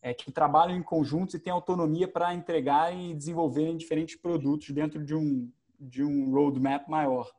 é, 0.02 0.14
que 0.14 0.32
trabalham 0.32 0.76
em 0.76 0.84
conjuntos 0.84 1.36
e 1.36 1.40
têm 1.40 1.52
autonomia 1.52 2.08
para 2.08 2.34
entregar 2.34 2.94
e 2.94 3.14
desenvolver 3.14 3.76
diferentes 3.78 4.18
produtos 4.18 4.70
dentro 4.72 5.04
de 5.04 5.16
um 5.16 5.50
de 5.80 6.04
um 6.04 6.32
roadmap 6.34 6.90
maior. 6.90 7.32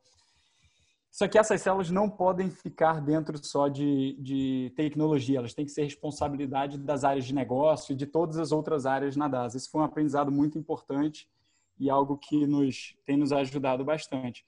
Só 1.10 1.26
que 1.26 1.36
essas 1.36 1.60
células 1.60 1.90
não 1.90 2.08
podem 2.08 2.48
ficar 2.50 3.00
dentro 3.00 3.44
só 3.44 3.66
de, 3.66 4.16
de 4.20 4.72
tecnologia, 4.76 5.38
elas 5.38 5.52
têm 5.52 5.64
que 5.64 5.72
ser 5.72 5.82
responsabilidade 5.82 6.78
das 6.78 7.02
áreas 7.02 7.24
de 7.24 7.34
negócio 7.34 7.92
e 7.92 7.96
de 7.96 8.06
todas 8.06 8.38
as 8.38 8.52
outras 8.52 8.86
áreas 8.86 9.16
na 9.16 9.26
DAS. 9.26 9.56
Esse 9.56 9.68
foi 9.68 9.80
um 9.80 9.84
aprendizado 9.84 10.30
muito 10.30 10.56
importante 10.56 11.28
e 11.78 11.90
algo 11.90 12.16
que 12.16 12.46
nos 12.46 12.94
tem 13.04 13.16
nos 13.16 13.32
ajudado 13.32 13.84
bastante. 13.84 14.44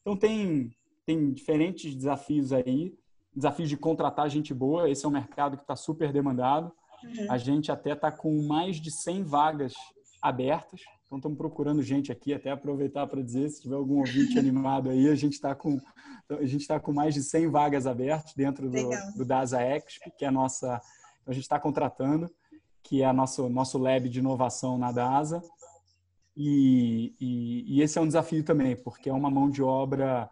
Então, 0.00 0.16
tem, 0.16 0.74
tem 1.04 1.32
diferentes 1.32 1.94
desafios 1.94 2.52
aí, 2.52 2.96
desafios 3.34 3.68
de 3.68 3.76
contratar 3.76 4.30
gente 4.30 4.54
boa, 4.54 4.88
esse 4.88 5.04
é 5.04 5.08
um 5.08 5.12
mercado 5.12 5.56
que 5.56 5.64
está 5.64 5.76
super 5.76 6.12
demandado. 6.12 6.72
Uhum. 7.04 7.30
A 7.30 7.36
gente 7.36 7.70
até 7.70 7.92
está 7.92 8.10
com 8.10 8.42
mais 8.46 8.76
de 8.76 8.90
100 8.90 9.24
vagas 9.24 9.74
abertas, 10.22 10.80
então, 11.06 11.18
estamos 11.18 11.38
procurando 11.38 11.82
gente 11.82 12.10
aqui, 12.10 12.34
até 12.34 12.50
aproveitar 12.50 13.06
para 13.06 13.22
dizer, 13.22 13.48
se 13.48 13.62
tiver 13.62 13.76
algum 13.76 13.98
ouvinte 13.98 14.36
animado 14.38 14.90
aí, 14.90 15.08
a 15.08 15.14
gente 15.14 15.34
está 15.34 15.54
com, 15.54 15.80
a 16.28 16.44
gente 16.44 16.62
está 16.62 16.80
com 16.80 16.92
mais 16.92 17.14
de 17.14 17.22
100 17.22 17.48
vagas 17.48 17.86
abertas 17.86 18.34
dentro 18.34 18.68
do, 18.68 18.90
do 19.16 19.24
DASA 19.24 19.62
Exp, 19.62 20.10
que 20.18 20.24
é 20.24 20.28
a 20.28 20.32
nossa, 20.32 20.80
a 21.24 21.32
gente 21.32 21.44
está 21.44 21.60
contratando, 21.60 22.28
que 22.82 23.02
é 23.02 23.06
a 23.06 23.12
nosso, 23.12 23.48
nosso 23.48 23.78
lab 23.78 24.08
de 24.08 24.18
inovação 24.18 24.76
na 24.76 24.90
DASA. 24.90 25.40
E, 26.36 27.14
e, 27.20 27.76
e, 27.76 27.82
esse 27.82 27.98
é 27.98 28.00
um 28.00 28.06
desafio 28.06 28.42
também, 28.42 28.76
porque 28.76 29.08
é 29.08 29.12
uma 29.12 29.30
mão 29.30 29.48
de 29.48 29.62
obra 29.62 30.28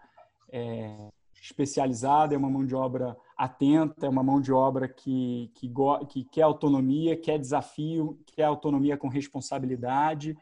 é, 0.53 1.09
especializada, 1.41 2.35
é 2.35 2.39
uma 2.39 2.51
mão 2.51 2.67
de 2.67 2.75
obra 2.75 3.17
atenta, 3.37 4.07
é 4.07 4.09
uma 4.09 4.23
mão 4.23 4.41
de 4.41 4.53
obra 4.53 4.89
que, 4.89 5.51
que, 5.55 5.73
que 6.09 6.25
quer 6.25 6.43
autonomia, 6.43 7.17
quer 7.17 7.39
desafio, 7.39 8.19
quer 8.27 8.45
autonomia 8.45 8.97
com 8.97 9.09
responsabilidade, 9.09 10.37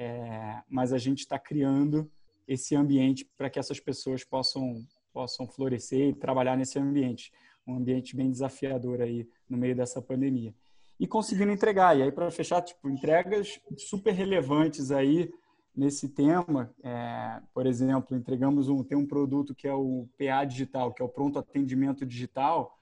é, 0.00 0.62
mas 0.68 0.92
a 0.92 0.98
gente 0.98 1.18
está 1.18 1.36
criando 1.40 2.08
esse 2.46 2.76
ambiente 2.76 3.28
para 3.36 3.50
que 3.50 3.58
essas 3.58 3.80
pessoas 3.80 4.22
possam, 4.22 4.86
possam 5.12 5.48
florescer 5.48 6.10
e 6.10 6.14
trabalhar 6.14 6.56
nesse 6.56 6.78
ambiente, 6.78 7.32
um 7.66 7.74
ambiente 7.74 8.14
bem 8.14 8.30
desafiador 8.30 9.00
aí 9.00 9.28
no 9.50 9.58
meio 9.58 9.74
dessa 9.74 10.00
pandemia. 10.00 10.54
E 11.00 11.06
conseguindo 11.06 11.50
entregar. 11.50 11.98
E 11.98 12.02
aí, 12.02 12.12
para 12.12 12.30
fechar, 12.30 12.62
tipo, 12.62 12.88
entregas 12.88 13.60
super 13.76 14.12
relevantes 14.12 14.92
aí 14.92 15.32
nesse 15.76 16.08
tema. 16.08 16.72
É, 16.82 17.40
por 17.52 17.66
exemplo, 17.66 18.16
entregamos 18.16 18.68
um, 18.68 18.84
tem 18.84 18.96
um 18.96 19.06
produto 19.06 19.54
que 19.54 19.66
é 19.66 19.74
o 19.74 20.08
PA 20.16 20.44
digital, 20.44 20.92
que 20.92 21.02
é 21.02 21.04
o 21.04 21.08
pronto 21.08 21.38
atendimento 21.38 22.06
digital, 22.06 22.78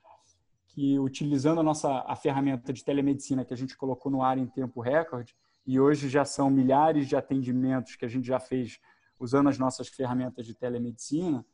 que 0.68 0.98
utilizando 0.98 1.60
a 1.60 1.62
nossa 1.62 2.04
a 2.06 2.14
ferramenta 2.14 2.72
de 2.72 2.84
telemedicina 2.84 3.44
que 3.44 3.54
a 3.54 3.56
gente 3.56 3.76
colocou 3.76 4.12
no 4.12 4.22
ar 4.22 4.36
em 4.36 4.46
tempo 4.46 4.80
recorde, 4.80 5.34
e 5.66 5.80
hoje 5.80 6.08
já 6.08 6.24
são 6.24 6.48
milhares 6.48 7.08
de 7.08 7.16
atendimentos 7.16 7.96
que 7.96 8.04
a 8.04 8.08
gente 8.08 8.26
já 8.26 8.38
fez 8.38 8.78
usando 9.18 9.48
as 9.48 9.58
nossas 9.58 9.88
ferramentas 9.88 10.46
de 10.46 10.54
telemedicina, 10.54 11.44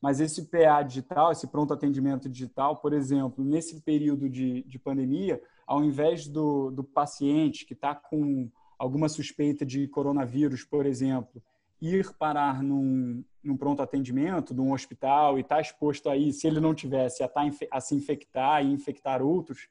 mas 0.00 0.18
esse 0.18 0.46
PA 0.46 0.82
digital, 0.82 1.30
esse 1.30 1.46
pronto 1.46 1.74
atendimento 1.74 2.28
digital, 2.28 2.76
por 2.76 2.92
exemplo, 2.92 3.44
nesse 3.44 3.80
período 3.82 4.28
de, 4.28 4.62
de 4.62 4.78
pandemia, 4.78 5.40
ao 5.66 5.84
invés 5.84 6.26
do, 6.26 6.70
do 6.70 6.82
paciente 6.82 7.66
que 7.66 7.74
está 7.74 7.94
com 7.94 8.50
alguma 8.78 9.08
suspeita 9.08 9.64
de 9.64 9.86
coronavírus, 9.88 10.64
por 10.64 10.86
exemplo, 10.86 11.42
ir 11.80 12.12
parar 12.14 12.62
num, 12.62 13.22
num 13.44 13.56
pronto 13.56 13.82
atendimento 13.82 14.54
de 14.54 14.60
um 14.60 14.72
hospital 14.72 15.36
e 15.36 15.42
estar 15.42 15.56
tá 15.56 15.60
exposto 15.60 16.08
aí, 16.08 16.32
se 16.32 16.46
ele 16.46 16.60
não 16.60 16.74
tivesse 16.74 17.22
a, 17.22 17.28
tá, 17.28 17.42
a 17.70 17.80
se 17.80 17.94
infectar 17.94 18.64
e 18.64 18.72
infectar 18.72 19.22
outros, 19.22 19.68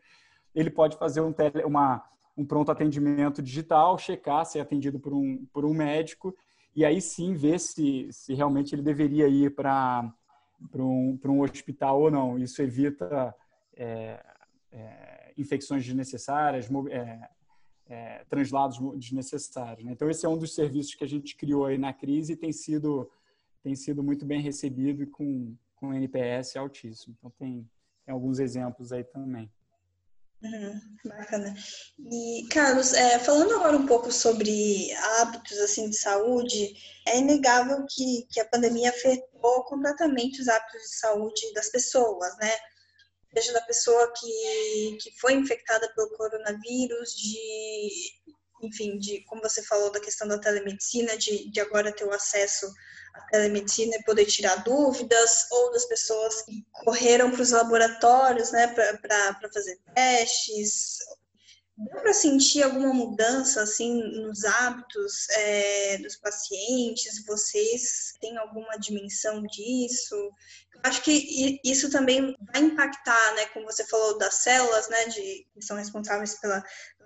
ele 0.53 0.69
pode 0.69 0.97
fazer 0.97 1.21
um, 1.21 1.33
tele, 1.33 1.63
uma, 1.63 2.03
um 2.39 2.45
pronto 2.45 2.71
atendimento 2.71 3.41
digital, 3.41 3.97
checar, 3.97 4.45
ser 4.45 4.61
atendido 4.61 4.97
por 4.97 5.13
um, 5.13 5.45
por 5.51 5.65
um 5.65 5.73
médico 5.73 6.33
e 6.73 6.85
aí 6.85 7.01
sim 7.01 7.33
ver 7.33 7.59
se, 7.59 8.07
se 8.13 8.33
realmente 8.33 8.73
ele 8.73 8.81
deveria 8.81 9.27
ir 9.27 9.53
para 9.53 10.13
um, 10.73 11.19
um 11.25 11.41
hospital 11.41 12.01
ou 12.01 12.09
não. 12.09 12.39
Isso 12.39 12.61
evita 12.61 13.35
é, 13.75 14.23
é, 14.71 15.33
infecções 15.37 15.83
desnecessárias, 15.83 16.69
é, 16.89 17.29
é, 17.87 18.25
translados 18.29 18.79
desnecessários. 18.97 19.83
Né? 19.83 19.91
Então, 19.91 20.09
esse 20.09 20.25
é 20.25 20.29
um 20.29 20.37
dos 20.37 20.55
serviços 20.55 20.95
que 20.95 21.03
a 21.03 21.07
gente 21.07 21.35
criou 21.35 21.65
aí 21.65 21.77
na 21.77 21.91
crise 21.91 22.33
e 22.33 22.37
tem 22.37 22.53
sido, 22.53 23.11
tem 23.61 23.75
sido 23.75 24.01
muito 24.01 24.25
bem 24.25 24.39
recebido 24.39 25.03
e 25.03 25.07
com, 25.07 25.53
com 25.75 25.93
NPS 25.93 26.55
altíssimo. 26.55 27.13
Então, 27.19 27.33
tem, 27.37 27.69
tem 28.05 28.13
alguns 28.13 28.39
exemplos 28.39 28.93
aí 28.93 29.03
também. 29.03 29.51
Uhum, 30.41 30.79
bacana. 31.03 31.53
E, 31.99 32.47
Carlos, 32.49 32.93
é, 32.93 33.19
falando 33.19 33.55
agora 33.55 33.75
um 33.75 33.85
pouco 33.85 34.11
sobre 34.11 34.93
hábitos 35.19 35.57
assim 35.59 35.89
de 35.89 35.97
saúde, 35.97 36.73
é 37.05 37.17
inegável 37.17 37.85
que, 37.89 38.25
que 38.31 38.39
a 38.39 38.47
pandemia 38.47 38.89
afetou 38.89 39.63
completamente 39.65 40.41
os 40.41 40.47
hábitos 40.47 40.81
de 40.81 40.95
saúde 40.95 41.53
das 41.53 41.69
pessoas, 41.69 42.37
né? 42.37 42.51
seja 43.33 43.53
da 43.53 43.61
pessoa 43.61 44.11
que, 44.13 44.97
que 45.01 45.19
foi 45.19 45.33
infectada 45.33 45.91
pelo 45.93 46.09
coronavírus, 46.11 47.11
de, 47.15 48.11
enfim, 48.63 48.97
de, 48.97 49.23
como 49.25 49.41
você 49.41 49.61
falou, 49.63 49.91
da 49.91 49.99
questão 49.99 50.27
da 50.27 50.39
telemedicina, 50.39 51.15
de, 51.17 51.49
de 51.51 51.59
agora 51.59 51.93
ter 51.93 52.05
o 52.05 52.13
acesso 52.13 52.71
à 53.13 53.21
telemedicina 53.31 53.95
e 53.95 54.03
poder 54.03 54.25
tirar 54.25 54.63
dúvidas, 54.63 55.47
ou 55.51 55.71
das 55.71 55.85
pessoas 55.85 56.41
que 56.43 56.65
correram 56.83 57.31
para 57.31 57.41
os 57.41 57.51
laboratórios, 57.51 58.51
né, 58.51 58.67
para 58.67 59.49
fazer 59.53 59.79
testes, 59.93 60.99
Deu 61.79 62.01
para 62.01 62.13
sentir 62.13 62.61
alguma 62.61 62.93
mudança 62.93 63.61
assim 63.61 64.03
nos 64.21 64.43
hábitos 64.43 65.29
é, 65.29 65.97
dos 65.99 66.17
pacientes? 66.17 67.23
Vocês 67.25 68.11
têm 68.19 68.37
alguma 68.37 68.77
dimensão 68.77 69.41
disso? 69.43 70.13
Eu 70.13 70.81
acho 70.83 71.01
que 71.01 71.57
isso 71.63 71.89
também 71.89 72.35
vai 72.51 72.63
impactar, 72.63 73.33
né? 73.35 73.45
Como 73.53 73.65
você 73.65 73.85
falou 73.87 74.17
das 74.17 74.35
células, 74.35 74.89
né? 74.89 75.05
De, 75.05 75.47
que 75.53 75.61
são 75.61 75.77
responsáveis 75.77 76.35
pela, 76.41 76.61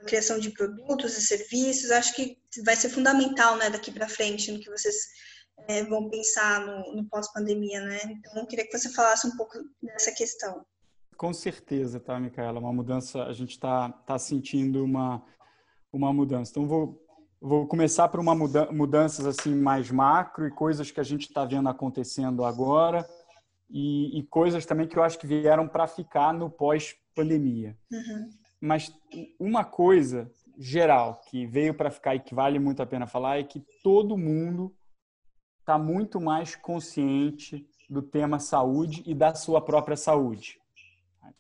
criação 0.08 0.40
de 0.40 0.50
produtos 0.50 1.16
e 1.18 1.22
serviços. 1.22 1.92
Acho 1.92 2.16
que 2.16 2.36
vai 2.64 2.76
ser 2.76 2.90
fundamental, 2.90 3.58
né? 3.58 3.70
Daqui 3.70 3.92
para 3.92 4.10
frente, 4.10 4.52
no 4.52 4.60
que 4.60 4.72
vocês 4.72 4.96
é, 5.68 5.84
vão 5.84 6.10
pensar 6.10 6.66
no, 6.66 6.96
no 6.96 7.06
pós-pandemia, 7.06 7.82
né? 7.82 8.00
Então, 8.04 8.42
eu 8.42 8.48
queria 8.48 8.66
que 8.66 8.78
você 8.78 8.90
falasse 8.94 9.28
um 9.28 9.36
pouco 9.38 9.58
dessa 9.82 10.12
questão. 10.12 10.66
Com 11.18 11.34
certeza, 11.34 12.00
tá, 12.00 12.20
Micaela? 12.20 12.60
Uma 12.60 12.74
mudança, 12.74 13.24
a 13.24 13.34
gente 13.34 13.52
está 13.52 13.90
tá 13.90 14.18
sentindo 14.18 14.84
uma, 14.84 15.24
uma 15.92 16.12
mudança. 16.12 16.52
Então, 16.52 16.68
vou, 16.68 17.02
vou 17.40 17.68
começar 17.68 18.08
por 18.10 18.20
uma 18.20 18.36
muda, 18.36 18.72
mudanças 18.72 19.26
assim 19.26 19.56
mais 19.56 19.90
macro 19.92 20.48
e 20.48 20.52
coisas 20.52 20.92
que 20.92 21.00
a 21.00 21.04
gente 21.04 21.28
está 21.28 21.46
vendo 21.46 21.70
acontecendo 21.70 22.44
agora 22.44 23.08
e, 23.70 24.20
e, 24.20 24.24
coisas 24.24 24.66
também 24.66 24.88
que 24.88 24.98
eu 24.98 25.04
acho 25.04 25.18
que 25.18 25.26
vieram 25.26 25.68
para 25.68 25.88
ficar 25.88 26.34
no 26.34 26.50
pós-pandemia. 26.50 27.76
Uhum. 27.92 28.30
Mas 28.62 28.94
uma 29.40 29.66
coisa 29.66 30.32
geral 30.58 31.20
que 31.30 31.46
veio 31.46 31.74
para 31.74 31.90
ficar 31.90 32.16
e 32.16 32.20
que 32.20 32.36
vale 32.36 32.60
muito 32.60 32.82
a 32.82 32.86
pena 32.86 33.08
falar 33.08 33.40
é 33.40 33.44
que 33.44 33.66
todo 33.84 34.18
mundo 34.18 34.74
está 35.64 35.78
muito 35.78 36.20
mais 36.20 36.56
consciente 36.56 37.66
do 37.90 38.02
tema 38.02 38.38
saúde 38.38 39.02
e 39.06 39.16
da 39.16 39.34
sua 39.34 39.62
própria 39.62 39.96
saúde. 39.96 40.60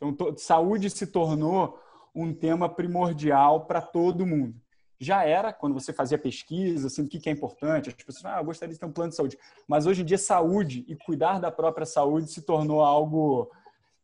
Então, 0.01 0.33
saúde 0.38 0.89
se 0.89 1.05
tornou 1.05 1.77
um 2.15 2.33
tema 2.33 2.69
primordial 2.69 3.65
para 3.65 3.81
todo 3.81 4.25
mundo. 4.25 4.55
Já 4.97 5.25
era 5.25 5.51
quando 5.51 5.73
você 5.73 5.91
fazia 5.91 6.17
pesquisa, 6.17 6.88
assim, 6.88 7.03
o 7.03 7.07
que 7.07 7.27
é 7.27 7.33
importante, 7.33 7.89
as 7.89 7.95
pessoas, 7.95 8.23
ah, 8.25 8.38
eu 8.39 8.45
gostaria 8.45 8.73
de 8.73 8.79
ter 8.79 8.86
um 8.86 8.93
plano 8.93 9.09
de 9.09 9.17
saúde. 9.17 9.38
Mas 9.67 9.86
hoje 9.86 10.01
em 10.01 10.05
dia, 10.05 10.17
saúde 10.17 10.86
e 10.88 10.95
cuidar 10.95 11.39
da 11.39 11.51
própria 11.51 11.86
saúde 11.86 12.31
se 12.31 12.43
tornou 12.43 12.81
algo 12.81 13.51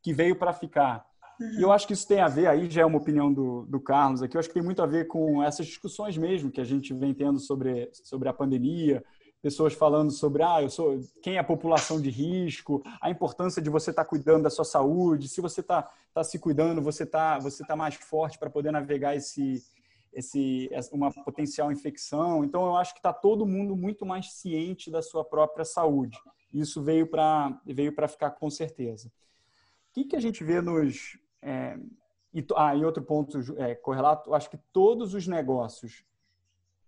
que 0.01 0.13
veio 0.13 0.35
para 0.35 0.51
ficar. 0.51 1.07
E 1.57 1.61
eu 1.61 1.71
acho 1.71 1.87
que 1.87 1.93
isso 1.93 2.05
tem 2.05 2.19
a 2.19 2.27
ver, 2.27 2.47
aí 2.47 2.69
já 2.69 2.81
é 2.81 2.85
uma 2.85 2.97
opinião 2.97 3.31
do, 3.31 3.65
do 3.65 3.79
Carlos 3.79 4.21
aqui, 4.21 4.35
eu 4.35 4.39
acho 4.39 4.49
que 4.49 4.55
tem 4.55 4.63
muito 4.63 4.81
a 4.81 4.85
ver 4.85 5.07
com 5.07 5.41
essas 5.41 5.65
discussões 5.65 6.17
mesmo 6.17 6.51
que 6.51 6.59
a 6.59 6.65
gente 6.65 6.93
vem 6.93 7.13
tendo 7.13 7.39
sobre, 7.39 7.89
sobre 7.93 8.27
a 8.27 8.33
pandemia, 8.33 9.01
pessoas 9.41 9.73
falando 9.73 10.11
sobre 10.11 10.43
ah, 10.43 10.61
eu 10.61 10.69
sou 10.69 10.99
quem 11.21 11.35
é 11.35 11.39
a 11.39 11.43
população 11.43 12.01
de 12.01 12.09
risco, 12.09 12.83
a 13.01 13.09
importância 13.09 13.61
de 13.61 13.69
você 13.69 13.89
estar 13.89 14.03
tá 14.03 14.09
cuidando 14.09 14.43
da 14.43 14.49
sua 14.49 14.65
saúde, 14.65 15.29
se 15.29 15.41
você 15.41 15.61
está 15.61 15.89
tá 16.13 16.23
se 16.23 16.37
cuidando, 16.39 16.81
você 16.81 17.03
está 17.03 17.39
você 17.39 17.65
tá 17.65 17.75
mais 17.75 17.95
forte 17.95 18.37
para 18.37 18.49
poder 18.49 18.71
navegar 18.71 19.15
esse 19.15 19.63
esse 20.11 20.69
uma 20.91 21.11
potencial 21.11 21.71
infecção. 21.71 22.43
Então 22.43 22.65
eu 22.65 22.75
acho 22.75 22.93
que 22.93 22.99
está 22.99 23.13
todo 23.13 23.45
mundo 23.45 23.75
muito 23.75 24.05
mais 24.05 24.31
ciente 24.33 24.89
da 24.89 25.01
sua 25.01 25.23
própria 25.23 25.63
saúde. 25.63 26.17
Isso 26.53 26.81
veio 26.81 27.07
para 27.07 27.59
veio 27.65 27.93
para 27.93 28.07
ficar 28.07 28.31
com 28.31 28.49
certeza. 28.49 29.07
O 29.89 29.93
que, 29.93 30.03
que 30.03 30.15
a 30.15 30.21
gente 30.21 30.43
vê 30.43 30.61
nos 30.61 31.17
é, 31.41 31.77
e, 32.33 32.45
ah, 32.55 32.75
e 32.75 32.85
outro 32.85 33.03
ponto 33.03 33.39
é, 33.57 33.73
correlato, 33.75 34.33
acho 34.33 34.49
que 34.49 34.57
todos 34.71 35.13
os 35.13 35.27
negócios 35.27 36.03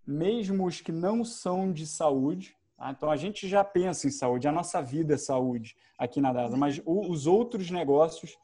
mesmo 0.06 0.66
os 0.66 0.80
que 0.80 0.92
não 0.92 1.24
são 1.24 1.72
de 1.72 1.86
saúde. 1.86 2.56
Tá? 2.76 2.90
Então, 2.90 3.10
a 3.10 3.16
gente 3.16 3.48
já 3.48 3.62
pensa 3.62 4.06
em 4.06 4.10
saúde, 4.10 4.48
a 4.48 4.52
nossa 4.52 4.82
vida 4.82 5.14
é 5.14 5.18
saúde 5.18 5.76
aqui 5.98 6.20
na 6.20 6.32
DASA, 6.32 6.56
mas 6.56 6.80
os 6.84 7.26
outros 7.26 7.70
negócios, 7.70 8.36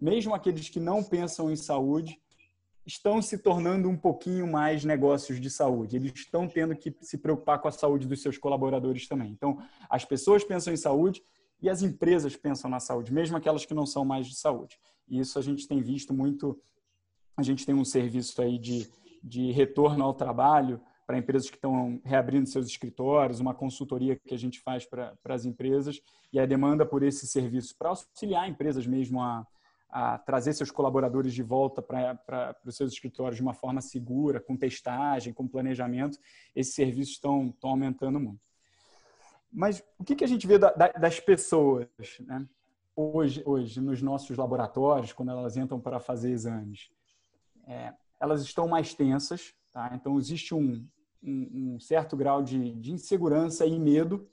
mesmo 0.00 0.34
aqueles 0.34 0.68
que 0.68 0.80
não 0.80 1.02
pensam 1.02 1.50
em 1.50 1.56
saúde, 1.56 2.20
estão 2.86 3.20
se 3.20 3.38
tornando 3.38 3.88
um 3.88 3.96
pouquinho 3.96 4.46
mais 4.46 4.84
negócios 4.84 5.40
de 5.40 5.50
saúde. 5.50 5.96
Eles 5.96 6.12
estão 6.14 6.46
tendo 6.46 6.76
que 6.76 6.94
se 7.00 7.18
preocupar 7.18 7.58
com 7.58 7.66
a 7.66 7.72
saúde 7.72 8.06
dos 8.06 8.22
seus 8.22 8.38
colaboradores 8.38 9.08
também. 9.08 9.32
Então, 9.32 9.58
as 9.90 10.04
pessoas 10.04 10.44
pensam 10.44 10.72
em 10.72 10.76
saúde 10.76 11.22
e 11.60 11.68
as 11.68 11.82
empresas 11.82 12.36
pensam 12.36 12.70
na 12.70 12.78
saúde, 12.78 13.12
mesmo 13.12 13.36
aquelas 13.36 13.64
que 13.64 13.74
não 13.74 13.86
são 13.86 14.04
mais 14.04 14.26
de 14.26 14.36
saúde. 14.36 14.78
E 15.08 15.18
isso 15.18 15.38
a 15.38 15.42
gente 15.42 15.66
tem 15.66 15.80
visto 15.80 16.14
muito. 16.14 16.60
A 17.36 17.42
gente 17.42 17.66
tem 17.66 17.74
um 17.74 17.84
serviço 17.84 18.40
aí 18.40 18.58
de, 18.58 18.88
de 19.22 19.50
retorno 19.50 20.04
ao 20.04 20.14
trabalho 20.14 20.80
para 21.06 21.18
empresas 21.18 21.48
que 21.48 21.56
estão 21.56 22.00
reabrindo 22.04 22.48
seus 22.48 22.66
escritórios, 22.66 23.38
uma 23.38 23.54
consultoria 23.54 24.16
que 24.16 24.34
a 24.34 24.38
gente 24.38 24.60
faz 24.60 24.84
para, 24.84 25.16
as 25.28 25.44
empresas 25.44 26.02
e 26.32 26.40
a 26.40 26.44
demanda 26.44 26.84
por 26.84 27.02
esse 27.02 27.26
serviço 27.26 27.76
para 27.78 27.90
auxiliar 27.90 28.48
empresas 28.48 28.86
mesmo 28.86 29.22
a, 29.22 29.46
a 29.88 30.18
trazer 30.18 30.52
seus 30.52 30.70
colaboradores 30.70 31.32
de 31.32 31.44
volta 31.44 31.80
para, 31.80 32.56
os 32.64 32.76
seus 32.76 32.92
escritórios 32.92 33.36
de 33.36 33.42
uma 33.42 33.54
forma 33.54 33.80
segura, 33.80 34.40
com 34.40 34.56
testagem, 34.56 35.32
com 35.32 35.46
planejamento, 35.46 36.18
esses 36.54 36.74
serviços 36.74 37.14
estão 37.14 37.54
aumentando 37.62 38.18
muito. 38.18 38.40
Mas 39.52 39.82
o 39.98 40.04
que, 40.04 40.16
que 40.16 40.24
a 40.24 40.28
gente 40.28 40.46
vê 40.46 40.58
da, 40.58 40.72
da, 40.72 40.88
das 40.88 41.20
pessoas 41.20 41.88
né? 42.20 42.44
hoje, 42.96 43.42
hoje 43.46 43.80
nos 43.80 44.02
nossos 44.02 44.36
laboratórios, 44.36 45.12
quando 45.12 45.30
elas 45.30 45.56
entram 45.56 45.80
para 45.80 46.00
fazer 46.00 46.30
exames? 46.32 46.90
É, 47.64 47.94
elas 48.20 48.42
estão 48.42 48.66
mais 48.66 48.92
tensas, 48.92 49.54
tá? 49.72 49.92
então 49.94 50.18
existe 50.18 50.54
um, 50.54 50.86
um, 51.22 51.74
um 51.74 51.80
certo 51.80 52.16
grau 52.16 52.42
de, 52.42 52.72
de 52.74 52.92
insegurança 52.92 53.66
e 53.66 53.78
medo, 53.78 54.28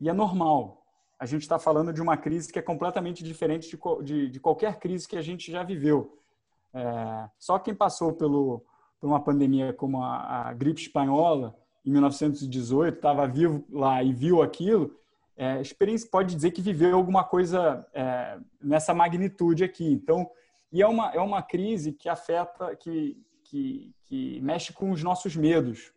e 0.00 0.08
é 0.08 0.12
normal. 0.12 0.84
a 1.18 1.26
gente 1.26 1.42
está 1.42 1.58
falando 1.58 1.92
de 1.92 2.02
uma 2.02 2.16
crise 2.16 2.52
que 2.52 2.58
é 2.58 2.62
completamente 2.62 3.22
diferente 3.22 3.68
de, 3.68 4.04
de, 4.04 4.28
de 4.28 4.40
qualquer 4.40 4.78
crise 4.78 5.06
que 5.06 5.16
a 5.16 5.22
gente 5.22 5.50
já 5.50 5.62
viveu. 5.62 6.18
É, 6.74 7.28
só 7.38 7.58
quem 7.58 7.74
passou 7.74 8.12
pelo, 8.12 8.64
por 9.00 9.06
uma 9.06 9.22
pandemia 9.22 9.72
como 9.72 10.02
a, 10.02 10.48
a 10.48 10.52
gripe 10.52 10.80
espanhola 10.80 11.56
em 11.84 11.90
1918, 11.90 12.96
estava 12.96 13.26
vivo 13.26 13.64
lá 13.70 14.02
e 14.02 14.12
viu 14.12 14.42
aquilo, 14.42 14.96
é, 15.36 15.60
experiência 15.60 16.08
pode 16.10 16.34
dizer 16.34 16.50
que 16.50 16.60
viveu 16.60 16.96
alguma 16.96 17.24
coisa 17.24 17.86
é, 17.92 18.38
nessa 18.60 18.94
magnitude 18.94 19.64
aqui. 19.64 19.90
Então, 19.92 20.30
e 20.70 20.80
é 20.82 20.86
uma, 20.86 21.10
é 21.10 21.20
uma 21.20 21.42
crise 21.42 21.92
que 21.92 22.08
afeta, 22.08 22.76
que, 22.76 23.20
que, 23.44 23.94
que 24.04 24.40
mexe 24.40 24.72
com 24.72 24.90
os 24.90 25.02
nossos 25.02 25.34
medos, 25.34 25.92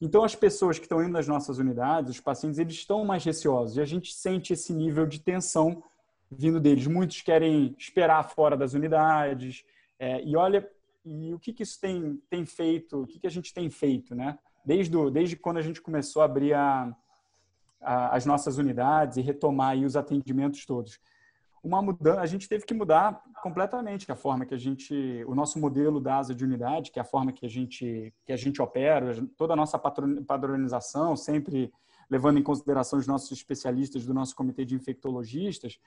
então, 0.00 0.22
as 0.22 0.34
pessoas 0.34 0.78
que 0.78 0.84
estão 0.84 1.02
indo 1.02 1.12
nas 1.12 1.26
nossas 1.26 1.58
unidades, 1.58 2.12
os 2.12 2.20
pacientes, 2.20 2.58
eles 2.58 2.74
estão 2.74 3.04
mais 3.04 3.24
receosos 3.24 3.76
e 3.76 3.80
a 3.80 3.84
gente 3.84 4.14
sente 4.14 4.52
esse 4.52 4.72
nível 4.72 5.06
de 5.06 5.20
tensão 5.20 5.82
vindo 6.30 6.60
deles. 6.60 6.86
Muitos 6.86 7.20
querem 7.22 7.74
esperar 7.78 8.22
fora 8.22 8.56
das 8.56 8.74
unidades. 8.74 9.64
É, 9.98 10.22
e 10.22 10.36
olha, 10.36 10.68
e 11.04 11.34
o 11.34 11.38
que, 11.38 11.52
que 11.52 11.62
isso 11.62 11.80
tem, 11.80 12.22
tem 12.30 12.46
feito, 12.46 13.02
o 13.02 13.06
que, 13.06 13.18
que 13.18 13.26
a 13.26 13.30
gente 13.30 13.52
tem 13.52 13.68
feito, 13.70 14.14
né? 14.14 14.38
Desde, 14.64 14.90
do, 14.90 15.10
desde 15.10 15.34
quando 15.36 15.56
a 15.56 15.62
gente 15.62 15.80
começou 15.80 16.22
a 16.22 16.26
abrir 16.26 16.54
a, 16.54 16.94
a, 17.80 18.14
as 18.14 18.24
nossas 18.24 18.58
unidades 18.58 19.16
e 19.16 19.20
retomar 19.20 19.76
os 19.78 19.96
atendimentos 19.96 20.64
todos 20.64 21.00
uma 21.62 21.82
mudança, 21.82 22.20
a 22.20 22.26
gente 22.26 22.48
teve 22.48 22.64
que 22.64 22.74
mudar 22.74 23.22
completamente 23.42 24.10
a 24.10 24.16
forma 24.16 24.46
que 24.46 24.54
a 24.54 24.58
gente, 24.58 25.24
o 25.26 25.34
nosso 25.34 25.58
modelo 25.58 26.00
da 26.00 26.16
asa 26.16 26.34
de 26.34 26.44
unidade, 26.44 26.90
que 26.90 26.98
é 26.98 27.02
a 27.02 27.04
forma 27.04 27.32
que 27.32 27.44
a 27.44 27.48
gente, 27.48 28.12
que 28.24 28.32
a 28.32 28.36
gente 28.36 28.62
opera, 28.62 29.14
toda 29.36 29.52
a 29.52 29.56
nossa 29.56 29.78
padronização, 29.78 31.16
sempre 31.16 31.72
levando 32.10 32.38
em 32.38 32.42
consideração 32.42 32.98
os 32.98 33.06
nossos 33.06 33.30
especialistas 33.32 34.06
do 34.06 34.14
nosso 34.14 34.34
comitê 34.34 34.64
de 34.64 34.74
infectologistas, 34.74 35.78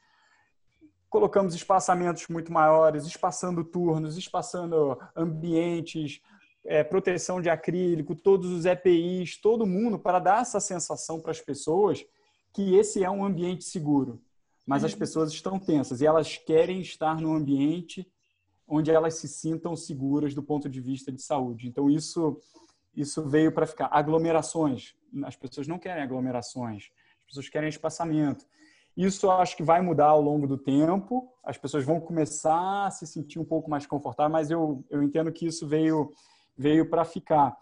colocamos 1.10 1.54
espaçamentos 1.56 2.28
muito 2.28 2.52
maiores, 2.52 3.06
espaçando 3.06 3.64
turnos, 3.64 4.18
espaçando 4.18 4.98
ambientes, 5.16 6.22
é, 6.64 6.84
proteção 6.84 7.42
de 7.42 7.50
acrílico, 7.50 8.16
todos 8.16 8.50
os 8.52 8.66
EPIs, 8.66 9.42
todo 9.42 9.66
mundo, 9.66 9.98
para 9.98 10.20
dar 10.20 10.42
essa 10.42 10.60
sensação 10.60 11.20
para 11.20 11.32
as 11.32 11.42
pessoas 11.42 12.06
que 12.54 12.76
esse 12.76 13.04
é 13.04 13.10
um 13.10 13.26
ambiente 13.26 13.64
seguro 13.64 14.22
mas 14.66 14.84
as 14.84 14.94
uhum. 14.94 15.00
pessoas 15.00 15.32
estão 15.32 15.60
tensas 15.60 16.02
e 16.02 16.06
elas 16.06 16.38
querem 16.38 16.82
estar 16.82 17.20
num 17.20 17.34
ambiente 17.34 18.10
onde 18.68 18.90
elas 18.90 19.16
se 19.16 19.28
sintam 19.28 19.76
seguras 19.76 20.34
do 20.34 20.42
ponto 20.42 20.70
de 20.70 20.80
vista 20.80 21.12
de 21.12 21.22
saúde. 21.22 21.68
Então 21.68 21.90
isso 21.90 22.40
isso 22.94 23.24
veio 23.26 23.54
para 23.54 23.66
ficar. 23.66 23.90
Aglomerações, 23.92 24.96
as 25.24 25.36
pessoas 25.36 25.68
não 25.68 25.80
querem 25.80 26.04
aglomerações, 26.04 26.90
as 27.22 27.26
pessoas 27.28 27.50
querem 27.50 27.70
espaçamento. 27.70 28.46
Isso 28.96 29.26
eu 29.26 29.32
acho 29.32 29.56
que 29.56 29.64
vai 29.64 29.82
mudar 29.82 30.08
ao 30.08 30.22
longo 30.22 30.46
do 30.46 30.58
tempo, 30.58 31.34
as 31.44 31.58
pessoas 31.58 31.86
vão 31.86 32.00
começar 32.00 32.88
a 32.88 32.92
se 32.92 33.08
sentir 33.08 33.40
um 33.40 33.46
pouco 33.46 33.70
mais 33.70 33.86
confortáveis, 33.86 34.32
mas 34.32 34.52
eu, 34.52 34.84
eu 34.90 35.02
entendo 35.02 35.32
que 35.32 35.46
isso 35.46 35.66
veio, 35.66 36.12
veio 36.58 36.90
para 36.90 37.06
ficar. 37.06 37.58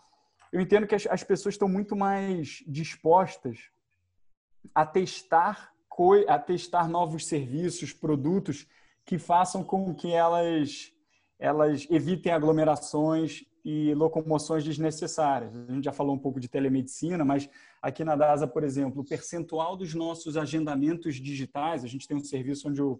Eu 0.51 0.59
entendo 0.59 0.88
que 0.88 0.95
as, 0.95 1.05
as 1.05 1.23
pessoas 1.23 1.53
estão 1.53 1.69
muito 1.69 1.95
mais 1.95 2.63
dispostas 2.67 3.69
a 4.73 4.85
testar 4.85 5.71
a 6.27 6.39
testar 6.39 6.88
novos 6.88 7.27
serviços, 7.27 7.91
produtos 7.91 8.67
que 9.05 9.17
façam 9.17 9.63
com 9.63 9.93
que 9.93 10.12
elas, 10.12 10.93
elas 11.38 11.85
evitem 11.89 12.31
aglomerações 12.31 13.43
e 13.65 13.93
locomoções 13.93 14.63
desnecessárias. 14.63 15.53
A 15.55 15.73
gente 15.73 15.83
já 15.83 15.91
falou 15.91 16.15
um 16.15 16.19
pouco 16.19 16.39
de 16.39 16.47
telemedicina, 16.47 17.25
mas 17.25 17.49
aqui 17.81 18.03
na 18.03 18.15
DASA, 18.15 18.47
por 18.47 18.63
exemplo, 18.63 19.01
o 19.01 19.05
percentual 19.05 19.75
dos 19.75 19.93
nossos 19.93 20.38
agendamentos 20.38 21.15
digitais, 21.15 21.83
a 21.83 21.88
gente 21.88 22.07
tem 22.07 22.15
um 22.15 22.23
serviço 22.23 22.69
onde 22.69 22.81
o, 22.81 22.99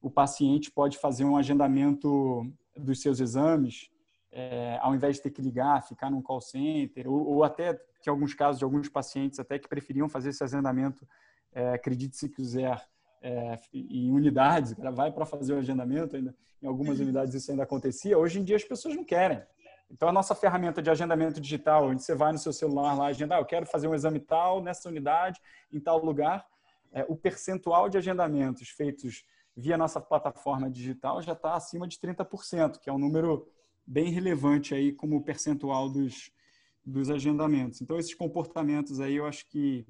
o 0.00 0.10
paciente 0.10 0.70
pode 0.70 0.98
fazer 0.98 1.24
um 1.24 1.36
agendamento 1.36 2.46
dos 2.76 3.00
seus 3.00 3.18
exames, 3.18 3.90
é, 4.30 4.78
ao 4.80 4.94
invés 4.94 5.16
de 5.16 5.22
ter 5.22 5.30
que 5.30 5.42
ligar, 5.42 5.82
ficar 5.82 6.10
num 6.10 6.22
call 6.22 6.40
center, 6.40 7.10
ou, 7.10 7.26
ou 7.26 7.44
até 7.44 7.78
que 8.00 8.08
alguns 8.08 8.32
casos 8.32 8.58
de 8.58 8.64
alguns 8.64 8.88
pacientes 8.88 9.38
até 9.38 9.58
que 9.58 9.68
preferiam 9.68 10.08
fazer 10.08 10.30
esse 10.30 10.42
agendamento 10.42 11.06
é, 11.52 11.74
acredite 11.74 12.16
se 12.16 12.28
quiser, 12.28 12.82
é, 13.20 13.58
em 13.72 14.10
unidades, 14.10 14.74
vai 14.94 15.12
para 15.12 15.24
fazer 15.24 15.54
o 15.54 15.58
agendamento, 15.58 16.16
ainda, 16.16 16.34
em 16.60 16.66
algumas 16.66 16.98
unidades 16.98 17.34
isso 17.34 17.50
ainda 17.50 17.62
acontecia, 17.62 18.18
hoje 18.18 18.40
em 18.40 18.44
dia 18.44 18.56
as 18.56 18.64
pessoas 18.64 18.96
não 18.96 19.04
querem. 19.04 19.42
Então, 19.90 20.08
a 20.08 20.12
nossa 20.12 20.34
ferramenta 20.34 20.80
de 20.80 20.88
agendamento 20.88 21.38
digital, 21.38 21.88
onde 21.88 22.02
você 22.02 22.14
vai 22.14 22.32
no 22.32 22.38
seu 22.38 22.52
celular 22.52 22.94
lá, 22.94 23.06
agendar, 23.08 23.38
eu 23.38 23.44
quero 23.44 23.66
fazer 23.66 23.88
um 23.88 23.94
exame 23.94 24.18
tal, 24.18 24.62
nessa 24.62 24.88
unidade, 24.88 25.38
em 25.70 25.78
tal 25.78 26.02
lugar, 26.02 26.46
é, 26.92 27.04
o 27.08 27.14
percentual 27.14 27.88
de 27.90 27.98
agendamentos 27.98 28.68
feitos 28.70 29.24
via 29.54 29.76
nossa 29.76 30.00
plataforma 30.00 30.70
digital 30.70 31.20
já 31.20 31.32
está 31.32 31.54
acima 31.54 31.86
de 31.86 31.98
30%, 31.98 32.78
que 32.78 32.88
é 32.88 32.92
um 32.92 32.98
número 32.98 33.46
bem 33.86 34.10
relevante 34.10 34.74
aí 34.74 34.92
como 34.92 35.22
percentual 35.22 35.90
dos, 35.90 36.30
dos 36.84 37.10
agendamentos. 37.10 37.82
Então, 37.82 37.98
esses 37.98 38.14
comportamentos 38.14 38.98
aí 38.98 39.16
eu 39.16 39.26
acho 39.26 39.46
que 39.46 39.86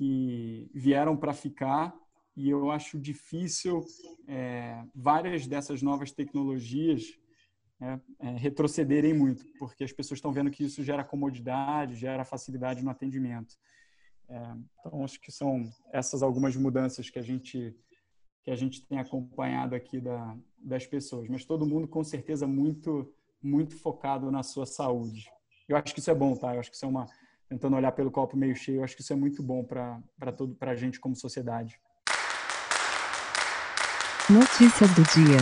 que 0.00 0.70
vieram 0.72 1.14
para 1.14 1.34
ficar 1.34 1.94
e 2.34 2.48
eu 2.48 2.70
acho 2.70 2.98
difícil 2.98 3.84
é, 4.26 4.82
várias 4.94 5.46
dessas 5.46 5.82
novas 5.82 6.10
tecnologias 6.10 7.02
é, 7.78 8.00
é, 8.20 8.30
retrocederem 8.30 9.12
muito, 9.12 9.44
porque 9.58 9.84
as 9.84 9.92
pessoas 9.92 10.16
estão 10.16 10.32
vendo 10.32 10.50
que 10.50 10.64
isso 10.64 10.82
gera 10.82 11.04
comodidade, 11.04 11.96
gera 11.96 12.24
facilidade 12.24 12.82
no 12.82 12.88
atendimento. 12.88 13.54
É, 14.26 14.54
então, 14.78 15.04
acho 15.04 15.20
que 15.20 15.30
são 15.30 15.70
essas 15.92 16.22
algumas 16.22 16.56
mudanças 16.56 17.10
que 17.10 17.18
a 17.18 17.22
gente 17.22 17.76
que 18.42 18.50
a 18.50 18.56
gente 18.56 18.86
tem 18.86 18.98
acompanhado 18.98 19.74
aqui 19.74 20.00
da, 20.00 20.34
das 20.56 20.86
pessoas, 20.86 21.28
mas 21.28 21.44
todo 21.44 21.66
mundo 21.66 21.86
com 21.86 22.02
certeza 22.02 22.46
muito 22.46 23.12
muito 23.42 23.76
focado 23.76 24.30
na 24.30 24.42
sua 24.42 24.64
saúde. 24.64 25.30
Eu 25.68 25.76
acho 25.76 25.92
que 25.92 26.00
isso 26.00 26.10
é 26.10 26.14
bom, 26.14 26.34
tá? 26.34 26.54
Eu 26.54 26.60
acho 26.60 26.70
que 26.70 26.76
isso 26.76 26.86
é 26.86 26.88
uma 26.88 27.06
tentando 27.50 27.76
olhar 27.76 27.92
pelo 27.92 28.10
copo 28.12 28.36
meio 28.36 28.54
cheio. 28.54 28.78
Eu 28.78 28.84
acho 28.84 28.94
que 28.94 29.02
isso 29.02 29.12
é 29.12 29.16
muito 29.16 29.42
bom 29.42 29.64
para 29.64 30.00
todo 30.32 30.54
para 30.54 30.70
a 30.70 30.76
gente 30.76 31.00
como 31.00 31.16
sociedade. 31.16 31.80
Notícias 34.30 34.94
do 34.94 35.02
dia. 35.02 35.38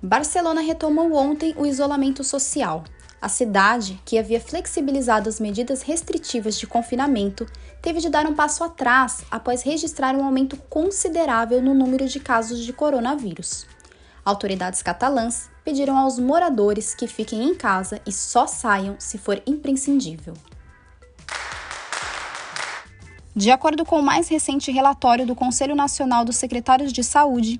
Barcelona 0.00 0.60
retomou 0.60 1.12
ontem 1.12 1.54
o 1.56 1.66
isolamento 1.66 2.22
social. 2.22 2.84
A 3.20 3.28
cidade, 3.28 4.00
que 4.04 4.18
havia 4.18 4.40
flexibilizado 4.40 5.28
as 5.28 5.40
medidas 5.40 5.82
restritivas 5.82 6.56
de 6.56 6.66
confinamento, 6.66 7.46
teve 7.80 8.00
de 8.00 8.08
dar 8.08 8.26
um 8.26 8.34
passo 8.34 8.62
atrás 8.62 9.24
após 9.30 9.62
registrar 9.62 10.14
um 10.14 10.24
aumento 10.24 10.56
considerável 10.68 11.60
no 11.60 11.74
número 11.74 12.06
de 12.06 12.20
casos 12.20 12.60
de 12.60 12.72
coronavírus. 12.72 13.66
Autoridades 14.24 14.82
catalãs 14.82 15.51
pediram 15.64 15.96
aos 15.96 16.18
moradores 16.18 16.94
que 16.94 17.06
fiquem 17.06 17.44
em 17.44 17.54
casa 17.54 18.00
e 18.06 18.12
só 18.12 18.46
saiam 18.46 18.96
se 18.98 19.16
for 19.18 19.42
imprescindível. 19.46 20.34
De 23.34 23.50
acordo 23.50 23.82
com 23.84 23.98
o 23.98 24.02
mais 24.02 24.28
recente 24.28 24.70
relatório 24.70 25.26
do 25.26 25.34
Conselho 25.34 25.74
Nacional 25.74 26.24
dos 26.24 26.36
Secretários 26.36 26.92
de 26.92 27.02
Saúde, 27.02 27.58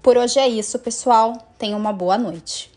Por 0.03 0.17
hoje 0.19 0.39
é 0.39 0.49
isso, 0.49 0.79
pessoal. 0.79 1.53
Tenham 1.59 1.79
uma 1.79 1.93
boa 1.93 2.17
noite. 2.19 2.73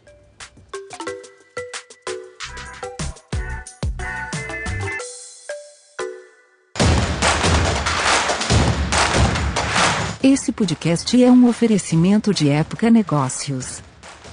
Esse 10.24 10.52
podcast 10.52 11.24
é 11.24 11.32
um 11.32 11.48
oferecimento 11.48 12.34
de 12.34 12.50
Época 12.50 12.90
Negócios. 12.90 13.84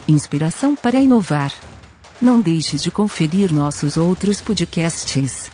Inspiração 0.07 0.77
para 0.77 1.01
inovar. 1.01 1.53
Não 2.21 2.41
deixe 2.41 2.77
de 2.77 2.91
conferir 2.91 3.53
nossos 3.53 3.97
outros 3.97 4.41
podcasts. 4.41 5.54